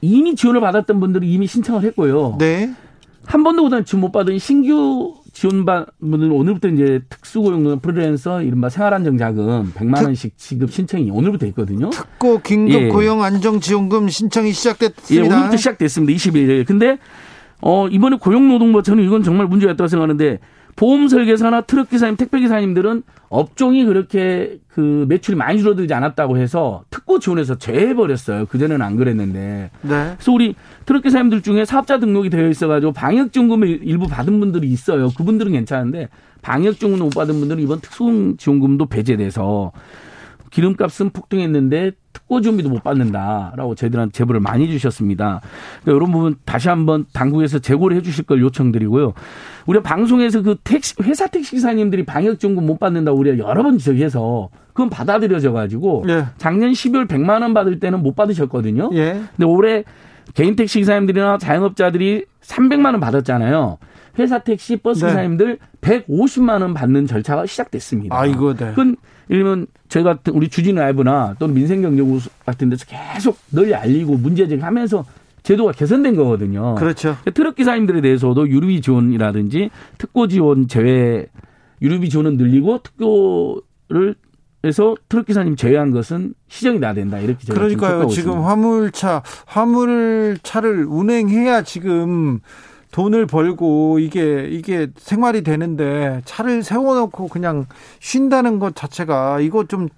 이미 0.00 0.34
지원을 0.34 0.60
받았던 0.60 0.98
분들이 1.00 1.32
이미 1.32 1.46
신청을 1.46 1.82
했고요. 1.84 2.36
네. 2.38 2.72
한 3.24 3.42
번도 3.44 3.64
그다음 3.64 3.84
지원 3.84 4.00
못 4.00 4.12
받은 4.12 4.38
신규 4.38 5.14
지원받는 5.38 6.32
오늘부터 6.32 6.66
이제 6.66 7.00
특수고용 7.08 7.78
프리랜서 7.78 8.42
이른바 8.42 8.68
생활안정자금 8.68 9.72
100만 9.72 10.02
원씩 10.02 10.36
지급 10.36 10.72
신청이 10.72 11.12
오늘부터 11.12 11.46
있거든요. 11.46 11.90
특고 11.90 12.40
긴급 12.40 12.74
예. 12.74 12.88
고용 12.88 13.22
안정지원금 13.22 14.08
신청이 14.08 14.50
시작됐습니다. 14.50 15.14
예, 15.14 15.28
오늘부터 15.28 15.56
시작됐습니다. 15.56 16.12
21일. 16.12 16.66
근데 16.66 16.98
어 17.60 17.86
이번에 17.86 18.16
고용노동부 18.16 18.82
저는 18.82 19.04
이건 19.04 19.22
정말 19.22 19.46
문제가 19.46 19.74
있다고 19.74 19.86
생각하는데 19.86 20.40
보험 20.78 21.08
설계사나 21.08 21.62
트럭 21.62 21.90
기사님, 21.90 22.16
택배 22.16 22.38
기사님들은 22.38 23.02
업종이 23.30 23.84
그렇게 23.84 24.60
그 24.68 25.06
매출이 25.08 25.36
많이 25.36 25.58
줄어들지 25.58 25.92
않았다고 25.92 26.38
해서 26.38 26.84
특고 26.88 27.18
지원해서 27.18 27.58
제해 27.58 27.94
버렸어요. 27.94 28.46
그전에는 28.46 28.80
안 28.80 28.96
그랬는데. 28.96 29.70
네. 29.82 30.14
그래서 30.14 30.32
우리 30.32 30.54
트럭 30.86 31.02
기사님들 31.02 31.42
중에 31.42 31.64
사업자 31.64 31.98
등록이 31.98 32.30
되어 32.30 32.48
있어가지고 32.48 32.92
방역 32.92 33.32
지원금을 33.32 33.80
일부 33.82 34.06
받은 34.06 34.38
분들이 34.38 34.68
있어요. 34.68 35.10
그분들은 35.10 35.50
괜찮은데 35.50 36.10
방역 36.42 36.78
지원금 36.78 37.00
못 37.00 37.10
받은 37.10 37.34
분들은 37.34 37.60
이번 37.60 37.80
특수 37.80 38.36
지원금도 38.38 38.86
배제돼서 38.86 39.72
기름값은 40.50 41.10
폭등했는데 41.10 41.92
특고 42.12 42.40
지원비도 42.40 42.68
못 42.68 42.82
받는다라고 42.82 43.74
저희들한테 43.74 44.12
제보를 44.12 44.40
많이 44.40 44.68
주셨습니다. 44.68 45.40
그러니까 45.82 45.96
이런 45.96 46.12
부분 46.12 46.36
다시 46.44 46.68
한번 46.68 47.06
당국에서 47.12 47.58
재고를 47.58 47.96
해주실 47.98 48.24
걸 48.24 48.40
요청드리고요. 48.40 49.12
우리가 49.66 49.82
방송에서 49.82 50.42
그 50.42 50.56
택시 50.64 50.94
회사 51.02 51.26
택시 51.26 51.52
기사님들이 51.52 52.04
방역 52.04 52.40
지원금 52.40 52.66
못 52.66 52.78
받는다 52.78 53.12
고 53.12 53.18
우리가 53.18 53.38
여러 53.38 53.62
번 53.62 53.78
지적해서 53.78 54.48
그건 54.72 54.90
받아들여져 54.90 55.52
가지고 55.52 56.04
예. 56.08 56.26
작년 56.38 56.70
12월 56.72 57.06
100만 57.08 57.42
원 57.42 57.54
받을 57.54 57.80
때는 57.80 58.02
못 58.02 58.14
받으셨거든요. 58.14 58.90
예. 58.94 59.20
근데 59.36 59.44
올해 59.44 59.84
개인 60.34 60.56
택시 60.56 60.78
기사님들이나 60.80 61.38
자영업자들이 61.38 62.26
300만 62.42 62.86
원 62.86 63.00
받았잖아요. 63.00 63.78
회사 64.18 64.38
택시 64.40 64.76
버스 64.76 65.04
네. 65.04 65.10
기사님들 65.10 65.58
150만 65.80 66.62
원 66.62 66.74
받는 66.74 67.06
절차가 67.06 67.46
시작됐습니다. 67.46 68.18
아이고, 68.18 68.54
네. 68.54 68.70
그건 68.70 68.96
이러면 69.28 69.66
저희가 69.88 70.18
우리 70.32 70.48
주진 70.48 70.76
라이브나 70.76 71.34
또는 71.38 71.54
민생경제부 71.54 72.20
같은 72.46 72.68
데서 72.70 72.84
계속 72.86 73.38
널리 73.50 73.74
알리고 73.74 74.16
문제 74.16 74.48
제기하면서 74.48 75.04
제도가 75.42 75.72
개선된 75.72 76.16
거거든요. 76.16 76.74
그렇죠. 76.74 77.16
트럭 77.32 77.56
기사님들에 77.56 78.00
대해서도 78.00 78.48
유류비 78.48 78.80
지원이라든지 78.80 79.70
특고 79.96 80.28
지원 80.28 80.68
제외 80.68 81.26
유류비 81.80 82.08
지원은 82.10 82.36
늘리고 82.36 82.80
특고를 82.82 84.14
해서 84.64 84.96
트럭 85.08 85.26
기사님 85.26 85.56
제외한 85.56 85.92
것은 85.92 86.34
시정이 86.48 86.80
나야 86.80 86.92
된다 86.92 87.18
이렇게 87.18 87.44
제가 87.46 87.58
그러니까요. 87.58 88.08
지금 88.08 88.32
있습니다. 88.32 88.40
화물차 88.48 89.22
화물차를 89.46 90.84
운행해야 90.86 91.62
지금 91.62 92.40
돈을 92.90 93.26
벌고 93.26 93.98
이게 93.98 94.48
이게 94.50 94.88
생활이 94.96 95.42
되는데 95.42 96.22
차를 96.24 96.62
세워놓고 96.62 97.28
그냥 97.28 97.66
쉰다는 98.00 98.58
것 98.58 98.74
자체가 98.74 99.40
이거 99.40 99.64
좀 99.64 99.88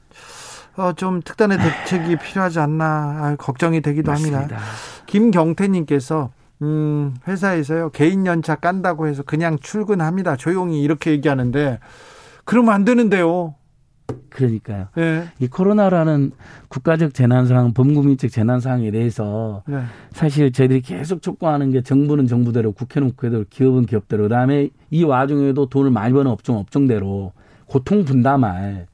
어, 0.77 0.93
좀 0.95 1.21
특단의 1.23 1.59
대책이 1.59 2.17
필요하지 2.17 2.59
않나 2.59 2.85
아, 2.85 3.37
걱정이 3.39 3.81
되기도 3.81 4.11
맞습니다. 4.11 4.39
합니다. 4.39 4.61
김경태님께서 5.07 6.31
음, 6.63 7.15
회사에서요 7.27 7.91
개인 7.91 8.27
연차 8.27 8.55
깐다고 8.55 9.07
해서 9.07 9.23
그냥 9.23 9.59
출근합니다. 9.61 10.37
조용히 10.37 10.83
이렇게 10.83 11.11
얘기하는데 11.13 11.79
그러면 12.45 12.75
안 12.75 12.85
되는데요. 12.85 13.55
그러니까요. 14.29 14.89
네. 14.95 15.25
이 15.39 15.47
코로나라는 15.47 16.33
국가적 16.69 17.15
재난 17.15 17.47
상황, 17.47 17.73
범국민적 17.73 18.31
재난 18.31 18.61
상황에 18.61 18.91
대해서 18.91 19.63
네. 19.67 19.83
사실 20.13 20.53
저희들이 20.53 20.83
계속 20.83 21.23
촉구하는 21.23 21.71
게 21.71 21.83
정부는 21.83 22.27
정부대로, 22.27 22.73
국회는 22.73 23.11
국회대로, 23.11 23.45
기업은 23.49 23.87
기업대로, 23.87 24.25
그다음에 24.25 24.71
이 24.91 25.05
와중에도 25.05 25.69
돈을 25.69 25.91
많이 25.91 26.13
버는 26.13 26.31
업종 26.31 26.57
업종대로 26.57 27.33
고통 27.67 28.05
분담할 28.05 28.87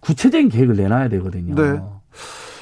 구체적인 0.00 0.48
계획을 0.48 0.76
내놔야 0.76 1.08
되거든요. 1.08 1.54
네. 1.54 1.80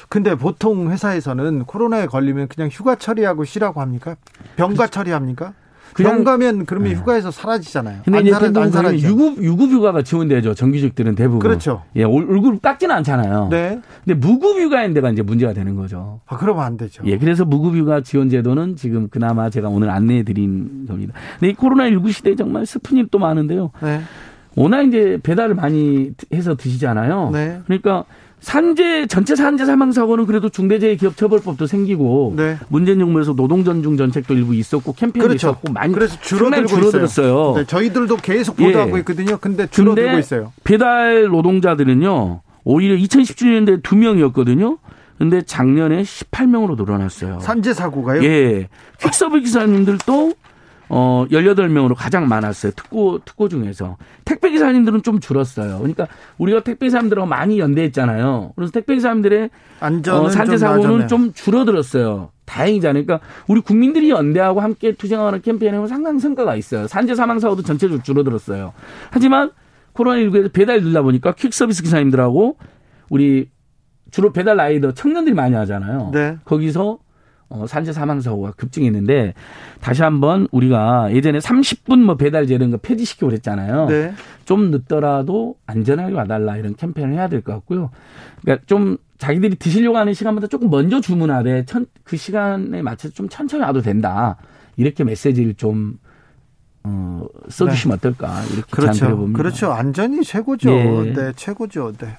근데 0.09 0.35
보통 0.35 0.91
회사에서는 0.91 1.63
코로나에 1.63 2.05
걸리면 2.05 2.47
그냥 2.47 2.69
휴가 2.71 2.95
처리하고 2.95 3.45
쉬라고 3.45 3.81
합니까? 3.81 4.15
병가 4.57 4.87
처리합니까? 4.87 5.53
병 5.95 6.23
가면 6.23 6.65
그러면 6.65 6.89
네. 6.89 6.95
휴가에서 6.95 7.31
사라지잖아요. 7.31 8.01
근데 8.03 8.19
안, 8.19 8.39
사라, 8.39 8.61
안 8.63 8.71
사라지죠. 8.71 9.07
유급 9.07 9.43
유급 9.43 9.71
휴가가 9.71 10.01
지원되죠. 10.01 10.53
정규직들은 10.53 11.15
대부분. 11.15 11.39
그렇죠. 11.39 11.83
예, 11.95 12.03
얼굴 12.03 12.57
닦지는 12.59 12.93
않잖아요. 12.95 13.49
네. 13.49 13.79
근데 14.03 14.19
무급 14.19 14.59
휴가인 14.59 14.93
데가 14.93 15.11
이제 15.11 15.21
문제가 15.21 15.53
되는 15.53 15.75
거죠. 15.75 16.21
아, 16.25 16.37
그러면 16.37 16.63
안 16.63 16.77
되죠. 16.77 17.03
예, 17.05 17.17
그래서 17.17 17.45
무급 17.45 17.75
휴가 17.75 18.01
지원 18.01 18.29
제도는 18.29 18.75
지금 18.75 19.07
그나마 19.09 19.49
제가 19.49 19.69
오늘 19.69 19.89
안내해 19.89 20.23
드린 20.23 20.85
겁니다. 20.87 21.13
근데 21.39 21.51
이 21.51 21.53
코로나 21.53 21.89
19 21.89 22.11
시대에 22.11 22.35
정말 22.35 22.65
슬픈 22.65 22.97
일도 22.97 23.19
많은데요. 23.19 23.71
네. 23.81 24.01
워낙 24.55 24.83
이제 24.83 25.19
배달을 25.23 25.55
많이 25.55 26.11
해서 26.33 26.55
드시잖아요. 26.55 27.31
네. 27.31 27.59
그러니까 27.65 28.05
산재 28.43 29.07
전체 29.07 29.37
산재 29.37 29.65
사망 29.65 29.93
사고는 29.93 30.25
그래도 30.25 30.49
중대재해기업처벌법도 30.49 31.65
생기고 31.65 32.33
네. 32.35 32.57
문재인 32.67 32.99
정부에서 32.99 33.31
노동전중 33.33 33.95
정책도 33.95 34.33
일부 34.33 34.53
있었고 34.53 34.93
캠페인도 34.93 35.29
그렇죠. 35.29 35.47
있었고 35.47 35.71
많이 35.71 35.93
그래서 35.93 36.19
줄어들고 36.19 36.67
줄어들었어요. 36.67 37.53
네, 37.55 37.65
저희들도 37.65 38.17
계속 38.17 38.57
보도하고 38.57 38.97
예. 38.97 38.99
있거든요. 38.99 39.37
근데 39.37 39.65
줄어들고 39.67 40.19
있어요. 40.19 40.51
배달 40.65 41.23
노동자들은요. 41.29 42.41
오히려 42.65 42.95
2017년도에 42.95 43.81
2명이었거든요. 43.81 44.77
근데 45.17 45.41
작년에 45.41 46.01
18명으로 46.01 46.75
늘어났어요. 46.75 47.39
산재 47.39 47.73
사고가요? 47.73 48.23
예. 48.25 48.67
퀵서브 49.01 49.39
기사님들도 49.39 50.33
어, 50.95 51.25
18명으로 51.31 51.95
가장 51.97 52.27
많았어요. 52.27 52.71
특고, 52.75 53.17
특고 53.25 53.49
중에서. 53.49 53.97
택배 54.25 54.51
기사님들은 54.51 55.01
좀 55.01 55.19
줄었어요. 55.19 55.79
그러니까 55.79 56.07
우리가 56.37 56.59
택배 56.59 56.85
기사님들하고 56.85 57.27
많이 57.27 57.57
연대했잖아요. 57.57 58.53
그래서 58.55 58.71
택배 58.71 58.93
기사님들의 58.93 59.49
어, 59.81 60.29
산재 60.29 60.57
사고는 60.57 61.07
좀, 61.07 61.07
좀, 61.07 61.33
줄어들었어요. 61.33 62.29
다행이잖아요. 62.45 63.05
그러니까 63.05 63.27
우리 63.47 63.61
국민들이 63.61 64.11
연대하고 64.11 64.59
함께 64.59 64.91
투쟁하는 64.91 65.41
캠페인에 65.41 65.87
상당히 65.87 66.19
성과가 66.19 66.55
있어요. 66.57 66.87
산재 66.87 67.15
사망 67.15 67.39
사고도 67.39 67.63
전체적으로 67.63 68.03
줄어들었어요. 68.03 68.73
하지만 69.09 69.49
코로나19에서 69.95 70.53
배달 70.53 70.83
늘다 70.83 71.01
보니까 71.01 71.31
퀵 71.31 71.55
서비스 71.55 71.81
기사님들하고 71.81 72.57
우리 73.09 73.49
주로 74.11 74.31
배달 74.31 74.57
라이더 74.57 74.91
청년들이 74.91 75.33
많이 75.33 75.55
하잖아요. 75.55 76.11
네. 76.13 76.37
거기서 76.45 76.99
어, 77.53 77.67
산재 77.67 77.93
사망 77.93 78.19
사고가 78.19 78.51
급증했는데 78.53 79.35
다시 79.79 80.01
한번 80.01 80.47
우리가 80.51 81.13
예전에 81.13 81.37
30분 81.37 81.99
뭐 81.99 82.17
배달제 82.17 82.55
이런 82.55 82.71
거 82.71 82.77
폐지시키고 82.77 83.27
그랬잖아요. 83.27 83.85
네. 83.89 84.13
좀 84.45 84.71
늦더라도 84.71 85.55
안전하게 85.67 86.15
와달라 86.15 86.57
이런 86.57 86.75
캠페인을 86.75 87.13
해야 87.13 87.27
될 87.29 87.41
것 87.43 87.53
같고요. 87.53 87.91
그러니까 88.41 88.65
좀 88.65 88.97
자기들이 89.19 89.55
드시려고 89.57 89.97
하는 89.97 90.13
시간보다 90.15 90.47
조금 90.47 90.69
먼저 90.71 90.99
주문하되 90.99 91.65
천, 91.65 91.85
그 92.03 92.17
시간에 92.17 92.81
맞춰서 92.81 93.13
좀 93.13 93.29
천천히 93.29 93.63
와도 93.63 93.81
된다. 93.81 94.37
이렇게 94.75 95.03
메시지를 95.03 95.53
좀 95.53 95.99
어, 96.83 97.25
써주시면 97.49 97.99
네. 97.99 98.07
어떨까 98.09 98.43
이렇게 98.51 98.63
그렇죠. 98.71 98.93
제안드려봅니다. 98.93 99.37
그렇죠. 99.37 99.71
안전이 99.71 100.23
최고죠. 100.23 100.69
네, 100.71 101.13
네 101.13 101.31
최고죠. 101.35 101.93
네. 101.99 102.17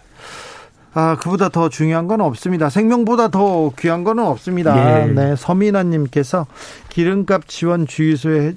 아, 0.94 1.16
그보다 1.16 1.48
더 1.48 1.68
중요한 1.68 2.06
건 2.06 2.20
없습니다. 2.20 2.70
생명보다 2.70 3.28
더 3.28 3.70
귀한 3.78 4.04
거는 4.04 4.24
없습니다. 4.24 5.02
예. 5.02 5.12
네, 5.12 5.34
서민아님께서 5.36 6.46
기름값 6.88 7.48
지원 7.48 7.86
주유소에 7.86 8.54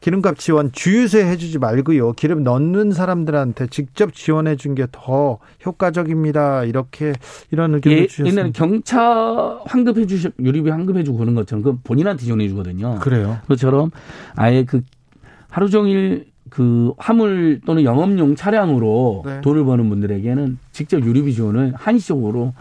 기름값 0.00 0.38
지원 0.38 0.70
주유소에 0.70 1.24
해주지 1.24 1.58
말고요. 1.58 2.12
기름 2.12 2.44
넣는 2.44 2.92
사람들한테 2.92 3.66
직접 3.68 4.12
지원해 4.14 4.54
준 4.56 4.74
게 4.76 4.86
더 4.92 5.38
효과적입니다. 5.66 6.64
이렇게 6.64 7.12
이런 7.50 7.74
의견을 7.74 7.98
예, 7.98 8.06
주셨습니다. 8.06 8.30
옛날에 8.40 8.52
경차 8.52 9.58
환급해 9.66 10.06
주셨 10.06 10.32
유류비 10.38 10.70
환급해 10.70 11.02
주고 11.02 11.18
그런 11.18 11.34
것처럼 11.34 11.62
그 11.64 11.78
본인한테 11.82 12.24
지원해 12.24 12.48
주거든요. 12.48 12.98
그래요. 13.00 13.38
그처럼 13.48 13.90
아예 14.36 14.64
그 14.64 14.82
하루 15.50 15.68
종일 15.68 16.26
그 16.50 16.92
화물 16.98 17.60
또는 17.64 17.84
영업용 17.84 18.34
차량으로 18.36 19.22
네. 19.24 19.40
돈을 19.40 19.64
버는 19.64 19.88
분들에게는 19.88 20.58
직접 20.72 21.02
유류비 21.04 21.34
지원을 21.34 21.72
한시적으로 21.76 22.52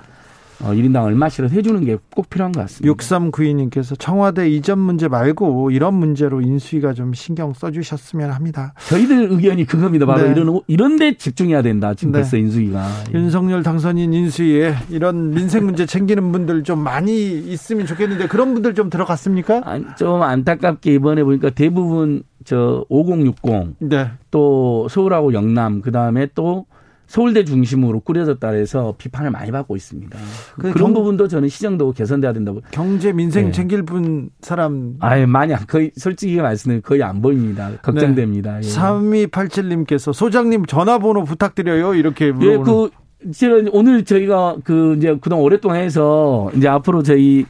어, 0.60 0.72
1인당 0.72 1.04
얼마씩을 1.04 1.52
해주는 1.52 1.86
게 1.86 1.98
꼭 2.18 2.32
필요한 2.32 2.52
것 2.52 2.62
같습니다. 2.62 2.92
6392님께서 2.96 3.96
청와대 4.00 4.50
이전 4.50 4.80
문제 4.80 5.08
말고 5.08 5.70
이런 5.70 5.94
문제로 5.94 6.42
인수위가 6.42 6.94
좀 6.94 7.14
신경 7.14 7.54
써주셨으면 7.54 8.32
합니다. 8.32 8.74
저희들 8.90 9.28
의견이 9.30 9.66
그겁니다. 9.66 10.08
바로 10.08 10.24
네. 10.24 10.32
이런, 10.32 10.60
이런 10.66 10.96
데 10.98 11.16
집중해야 11.16 11.62
된다. 11.62 11.94
지금 11.94 12.12
네. 12.12 12.20
벌써 12.22 12.38
인수위가. 12.38 12.88
예. 13.14 13.14
윤석열 13.20 13.62
당선인 13.62 14.14
인수위에 14.14 14.74
이런 14.90 15.30
민생 15.30 15.66
문제 15.66 15.86
챙기는 15.86 16.32
분들 16.32 16.64
좀 16.64 16.80
많이 16.80 17.38
있으면 17.38 17.86
좋겠는데 17.86 18.28
그런 18.30 18.56
분들 18.56 18.74
좀 18.74 18.90
들어갔습니까? 18.90 19.62
좀 19.96 20.24
안타깝게 20.24 20.96
이번에 20.96 21.24
보니까 21.24 21.52
대부분 21.52 22.24
저 22.48 22.86
5060, 22.88 23.76
네. 23.80 24.10
또 24.32 24.88
서울하고 24.90 25.34
영남, 25.34 25.82
그 25.82 25.92
다음에 25.92 26.30
또 26.34 26.66
서울대 27.06 27.44
중심으로 27.44 28.00
꾸려졌다 28.00 28.48
해서 28.52 28.96
비판을 28.98 29.32
많이 29.32 29.52
받고 29.52 29.76
있습니다. 29.76 30.18
그 30.56 30.72
그런 30.72 30.94
경, 30.94 30.94
부분도 30.94 31.28
저는 31.28 31.50
시정도 31.50 31.92
개선돼야 31.92 32.32
된다고. 32.32 32.62
경제 32.72 33.12
민생 33.12 33.48
네. 33.48 33.52
챙길 33.52 33.84
분 33.84 34.30
사람. 34.40 34.96
아예 35.02 35.26
많이 35.26 35.54
거의 35.68 35.92
솔직히 35.98 36.38
말씀드리면 36.38 36.84
거의 36.84 37.04
안 37.04 37.22
보입니다. 37.22 37.70
걱정됩니다. 37.82 38.60
네. 38.60 38.62
예. 38.64 38.70
3287님께서 38.70 40.14
소장님 40.14 40.68
전화번호 40.68 41.26
부탁드려요. 41.26 41.96
이렇게 41.96 42.32
물어보는. 42.32 42.60
예, 42.62 42.90
그 43.26 43.34
제가 43.34 43.70
오늘 43.74 44.06
저희가 44.06 44.56
그 44.64 44.96
이제 44.96 45.18
그동안 45.20 45.44
오랫동안 45.44 45.82
해서 45.82 46.50
이제 46.56 46.70
앞으로 46.70 47.04
저희 47.04 47.46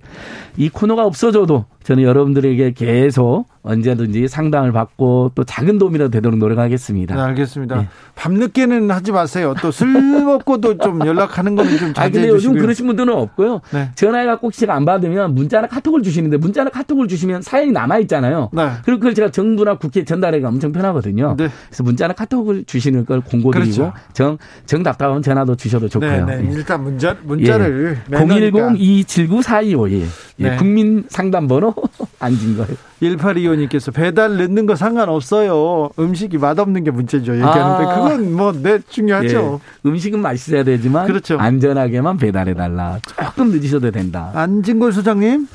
이 0.58 0.70
코너가 0.70 1.06
없어져도 1.06 1.66
저는 1.84 2.04
여러분들에게 2.04 2.72
계속 2.74 3.46
언제든지 3.64 4.28
상담을 4.28 4.72
받고 4.74 5.32
또 5.36 5.44
작은 5.44 5.78
도움이라도 5.80 6.12
되도록 6.12 6.38
노력하겠습니다. 6.38 7.16
네, 7.16 7.22
알겠습니다. 7.22 7.78
네. 7.78 7.88
밤늦게는 8.16 8.92
하지 8.92 9.12
마세요. 9.12 9.54
또술 9.62 9.88
먹고도 10.24 10.78
좀 10.78 11.06
연락하는 11.06 11.56
거는 11.56 11.78
좀 11.78 11.94
자제해 11.94 12.06
아, 12.06 12.10
근데 12.10 12.28
요즘 12.28 12.54
그러신 12.54 12.88
분들은 12.88 13.14
없고요. 13.14 13.62
네. 13.72 13.90
전화가 13.96 14.40
꼭 14.40 14.52
제가 14.52 14.76
안 14.76 14.84
받으면 14.86 15.34
문자나 15.34 15.68
카톡을 15.68 16.04
주시는데 16.04 16.38
문자나 16.38 16.70
카톡을 16.70 17.08
주시면 17.08 17.42
사연이 17.42 17.72
남아 17.72 18.00
있잖아요. 18.00 18.50
네. 18.52 18.70
그리고 18.84 19.00
그걸 19.00 19.14
제가 19.14 19.32
정부나 19.32 19.78
국회에 19.78 20.04
전달하기가 20.04 20.50
엄청 20.50 20.74
편하거든요. 20.74 21.36
네. 21.38 21.48
그래서 21.68 21.84
문자나 21.84 22.14
카톡을 22.14 22.66
주시는 22.66 23.06
걸 23.06 23.22
공고드리고 23.22 23.76
그렇죠. 23.76 23.94
정 24.12 24.38
정답다운 24.66 25.22
전화도 25.22 25.56
주셔도 25.56 25.88
좋고요. 25.88 26.26
네, 26.26 26.42
네. 26.42 26.50
일단 26.52 26.84
문자 26.84 27.16
문자를 27.24 28.00
예. 28.12 28.16
010-279-4251 28.16 30.06
예. 30.40 30.56
국민 30.58 31.06
상담 31.08 31.48
번호 31.48 31.73
안진 32.20 32.58
거예요. 32.58 32.76
1825님께서 33.02 33.94
배달 33.94 34.38
늦는 34.38 34.66
거 34.66 34.76
상관없어요. 34.76 35.90
음식이 36.00 36.38
맛없는 36.38 36.84
게 36.84 36.92
문제죠. 36.92 37.34
얘기하는데 37.34 37.92
아. 37.92 37.96
그건 37.96 38.34
뭐 38.34 38.54
네, 38.54 38.80
중요하죠. 38.88 39.60
예. 39.62 39.90
음식은 39.90 40.22
맛있어야 40.22 40.64
되지만 40.64 41.08
그렇죠. 41.08 41.38
안전하게만 41.38 42.18
배달해 42.18 42.54
달라. 42.54 43.00
조금 43.06 43.50
늦으셔도 43.52 43.92
된다. 43.92 44.32
안진골 44.34 44.94
소장님. 44.94 45.48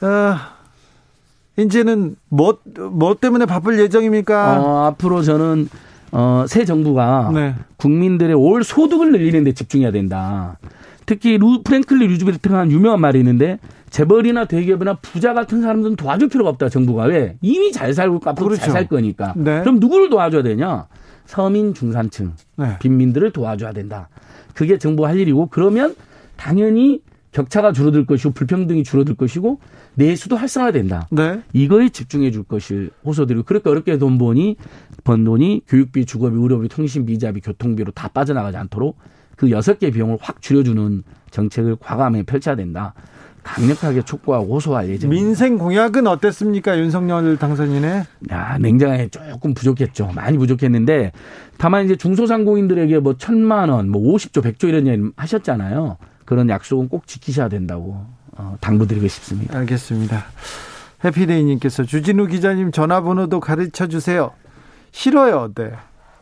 어, 0.00 0.36
이제는 1.58 2.16
뭐, 2.28 2.58
뭐 2.90 3.14
때문에 3.14 3.46
바쁠 3.46 3.78
예정입니까? 3.80 4.60
어, 4.60 4.86
앞으로 4.86 5.22
저는 5.22 5.68
어, 6.12 6.44
새 6.48 6.64
정부가 6.64 7.30
네. 7.34 7.54
국민들의 7.76 8.34
올 8.34 8.64
소득을 8.64 9.12
늘리는 9.12 9.44
데 9.44 9.52
집중해야 9.52 9.90
된다. 9.90 10.58
특히 11.06 11.38
루, 11.38 11.62
프랭클리 11.62 12.06
루즈벨트가 12.06 12.58
한 12.58 12.70
유명한 12.70 13.00
말이 13.00 13.18
있는데 13.18 13.58
재벌이나 13.90 14.44
대기업이나 14.44 14.94
부자 14.96 15.34
같은 15.34 15.60
사람들은 15.62 15.96
도와줄 15.96 16.28
필요가 16.28 16.50
없다 16.50 16.68
정부가 16.68 17.04
왜 17.04 17.36
이미 17.40 17.72
잘 17.72 17.94
살고 17.94 18.20
앞으로 18.24 18.48
그렇죠. 18.48 18.62
잘살 18.62 18.88
거니까 18.88 19.34
네. 19.36 19.60
그럼 19.60 19.80
누구를 19.80 20.10
도와줘야 20.10 20.42
되냐 20.42 20.86
서민 21.26 21.74
중산층 21.74 22.32
네. 22.56 22.78
빈민들을 22.78 23.32
도와줘야 23.32 23.72
된다 23.72 24.08
그게 24.54 24.78
정부가 24.78 25.08
할 25.08 25.18
일이고 25.18 25.48
그러면 25.50 25.94
당연히 26.36 27.00
격차가 27.32 27.72
줄어들 27.72 28.06
것이고 28.06 28.32
불평등이 28.32 28.84
줄어들 28.84 29.14
것이고 29.14 29.60
내수도 29.94 30.36
활성화된다. 30.36 31.08
네. 31.10 31.42
이거에 31.52 31.88
집중해 31.90 32.30
줄 32.30 32.42
것을 32.42 32.90
호소드리고 33.04 33.44
그렇게 33.44 33.68
어렵게 33.68 33.98
돈 33.98 34.16
버니 34.18 34.56
번 35.04 35.24
돈이 35.24 35.62
교육비, 35.68 36.06
주거비, 36.06 36.36
의료비, 36.36 36.68
통신비, 36.68 37.12
이자비, 37.14 37.40
교통비로 37.40 37.92
다 37.92 38.08
빠져나가지 38.08 38.56
않도록 38.56 38.96
그 39.36 39.50
여섯 39.50 39.78
개 39.78 39.90
비용을 39.90 40.18
확 40.20 40.40
줄여주는 40.40 41.02
정책을 41.30 41.76
과감하게 41.76 42.24
펼쳐야 42.24 42.56
된다. 42.56 42.94
강력하게 43.54 44.02
촉구하고 44.02 44.54
호소할 44.54 44.88
예정. 44.88 45.10
민생 45.10 45.58
공약은 45.58 46.06
어땠습니까, 46.06 46.78
윤석열 46.78 47.36
당선인의? 47.36 48.04
야, 48.30 48.58
냉정하게 48.58 49.08
조금 49.08 49.54
부족했죠. 49.54 50.10
많이 50.14 50.38
부족했는데 50.38 51.12
다만 51.56 51.84
이제 51.84 51.96
중소상공인들에게 51.96 52.98
뭐 53.00 53.16
천만 53.16 53.68
원, 53.68 53.88
뭐 53.88 54.14
50조, 54.14 54.42
100조 54.44 54.68
이런 54.68 54.86
얘기 54.86 55.02
하셨잖아요. 55.16 55.96
그런 56.24 56.48
약속은 56.48 56.88
꼭 56.88 57.06
지키셔야 57.06 57.48
된다고 57.48 58.04
어, 58.36 58.56
당부드리고 58.60 59.08
싶습니다. 59.08 59.58
알겠습니다. 59.58 60.24
해피데이님께서 61.04 61.84
주진우 61.84 62.26
기자님 62.26 62.70
전화번호도 62.70 63.40
가르쳐 63.40 63.86
주세요. 63.86 64.32
싫어요. 64.92 65.52
네. 65.54 65.72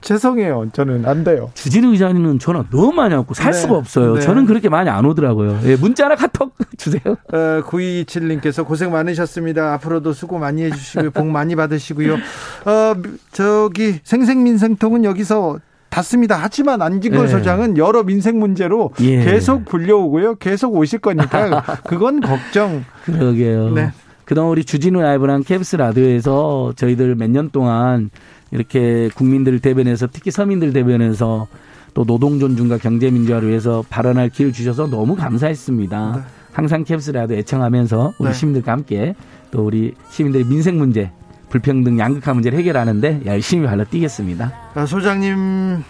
죄송해요. 0.07 0.69
저는 0.73 1.05
안 1.05 1.25
돼요. 1.25 1.51
주진우 1.55 1.90
기자님은 1.90 2.38
전화 2.38 2.62
너무 2.71 2.92
많이 2.92 3.12
왔고 3.14 3.35
살 3.35 3.51
네. 3.53 3.59
수가 3.59 3.75
없어요. 3.75 4.14
네. 4.14 4.21
저는 4.21 4.47
그렇게 4.47 4.69
많이 4.69 4.88
안 4.88 5.05
오더라고요. 5.05 5.59
예, 5.64 5.75
문자나 5.75 6.14
카톡 6.14 6.55
주세요. 6.79 7.03
어, 7.33 7.62
9227님께서 7.66 8.64
고생 8.64 8.92
많으셨습니다. 8.92 9.75
앞으로도 9.75 10.12
수고 10.12 10.38
많이 10.38 10.62
해주시고요. 10.62 11.11
복 11.11 11.27
많이 11.27 11.57
받으시고요. 11.57 12.14
어, 12.14 12.95
저기 13.33 13.99
생생민생통은 14.05 15.03
여기서 15.05 15.59
닿습니다. 15.90 16.38
하지만 16.40 16.83
안진걸 16.83 17.23
네. 17.23 17.29
소장은 17.29 17.77
여러 17.77 18.05
민생 18.05 18.38
문제로 18.38 18.92
예. 19.01 19.25
계속 19.25 19.64
불려오고요. 19.64 20.37
계속 20.37 20.75
오실 20.77 21.01
거니까 21.01 21.62
그건 21.85 22.21
걱정. 22.21 22.85
그러게요. 23.05 23.71
네. 23.71 23.90
그동안 24.25 24.51
우리 24.51 24.64
주진우 24.64 25.01
라이브랑 25.01 25.42
캡스 25.45 25.77
라디오에서 25.77 26.75
저희들 26.77 27.14
몇 27.16 27.31
년 27.31 27.51
동안 27.51 28.11
이렇게 28.51 29.09
국민들을 29.15 29.61
대변해서 29.61 30.07
특히 30.11 30.31
서민들 30.31 30.73
대변해서 30.73 31.47
또 31.95 32.05
노동 32.05 32.39
존중과 32.39 32.79
경제 32.79 33.11
민주화를 33.11 33.49
위해서 33.49 33.83
발언할 33.89 34.29
기회를 34.29 34.53
주셔서 34.53 34.87
너무 34.87 35.17
감사했습니다. 35.17 36.13
네. 36.17 36.23
항상 36.53 36.85
캡스라도 36.85 37.35
애청하면서 37.35 38.15
우리 38.19 38.29
네. 38.29 38.35
시민들과 38.35 38.73
함께 38.73 39.15
또 39.51 39.65
우리 39.65 39.95
시민들의 40.11 40.47
민생 40.47 40.79
문제, 40.79 41.11
불평등, 41.49 41.99
양극화 41.99 42.35
문제를 42.35 42.59
해결하는데 42.59 43.23
열심히 43.27 43.67
발로 43.67 43.85
뛰겠습니다. 43.85 44.53
아, 44.75 44.87
소장님, 44.87 45.83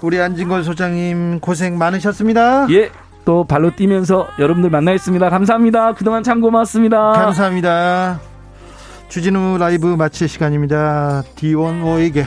우리 0.00 0.20
안진걸 0.20 0.64
소장님 0.64 1.40
고생 1.40 1.78
많으셨습니다. 1.78 2.68
예. 2.70 2.90
또 3.24 3.44
발로 3.44 3.70
뛰면서 3.74 4.26
여러분들 4.38 4.70
만나겠습니다. 4.70 5.30
감사합니다. 5.30 5.94
그동안 5.94 6.24
참 6.24 6.40
고맙습니다. 6.40 7.12
감사합니다. 7.12 8.31
주진우 9.12 9.58
라이브 9.58 9.88
마칠 9.88 10.26
시간입니다. 10.26 11.22
D1O에게 11.36 12.24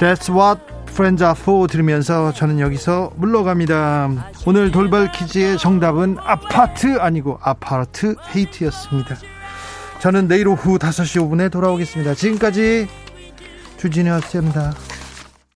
That's 0.00 0.34
what 0.34 0.62
friends 0.88 1.22
are 1.22 1.38
for 1.38 1.68
들으면서 1.68 2.32
저는 2.32 2.58
여기서 2.58 3.12
물러갑니다. 3.16 4.30
오늘 4.46 4.70
돌발 4.70 5.12
퀴즈의 5.12 5.58
정답은 5.58 6.16
아파트 6.20 6.98
아니고 6.98 7.38
아파트 7.42 8.14
헤이트였습니다. 8.34 9.16
저는 10.00 10.26
내일 10.26 10.48
오후 10.48 10.78
5시 10.78 11.20
5분에 11.28 11.52
돌아오겠습니다. 11.52 12.14
지금까지 12.14 12.88
주진우였습니다. 13.76 14.72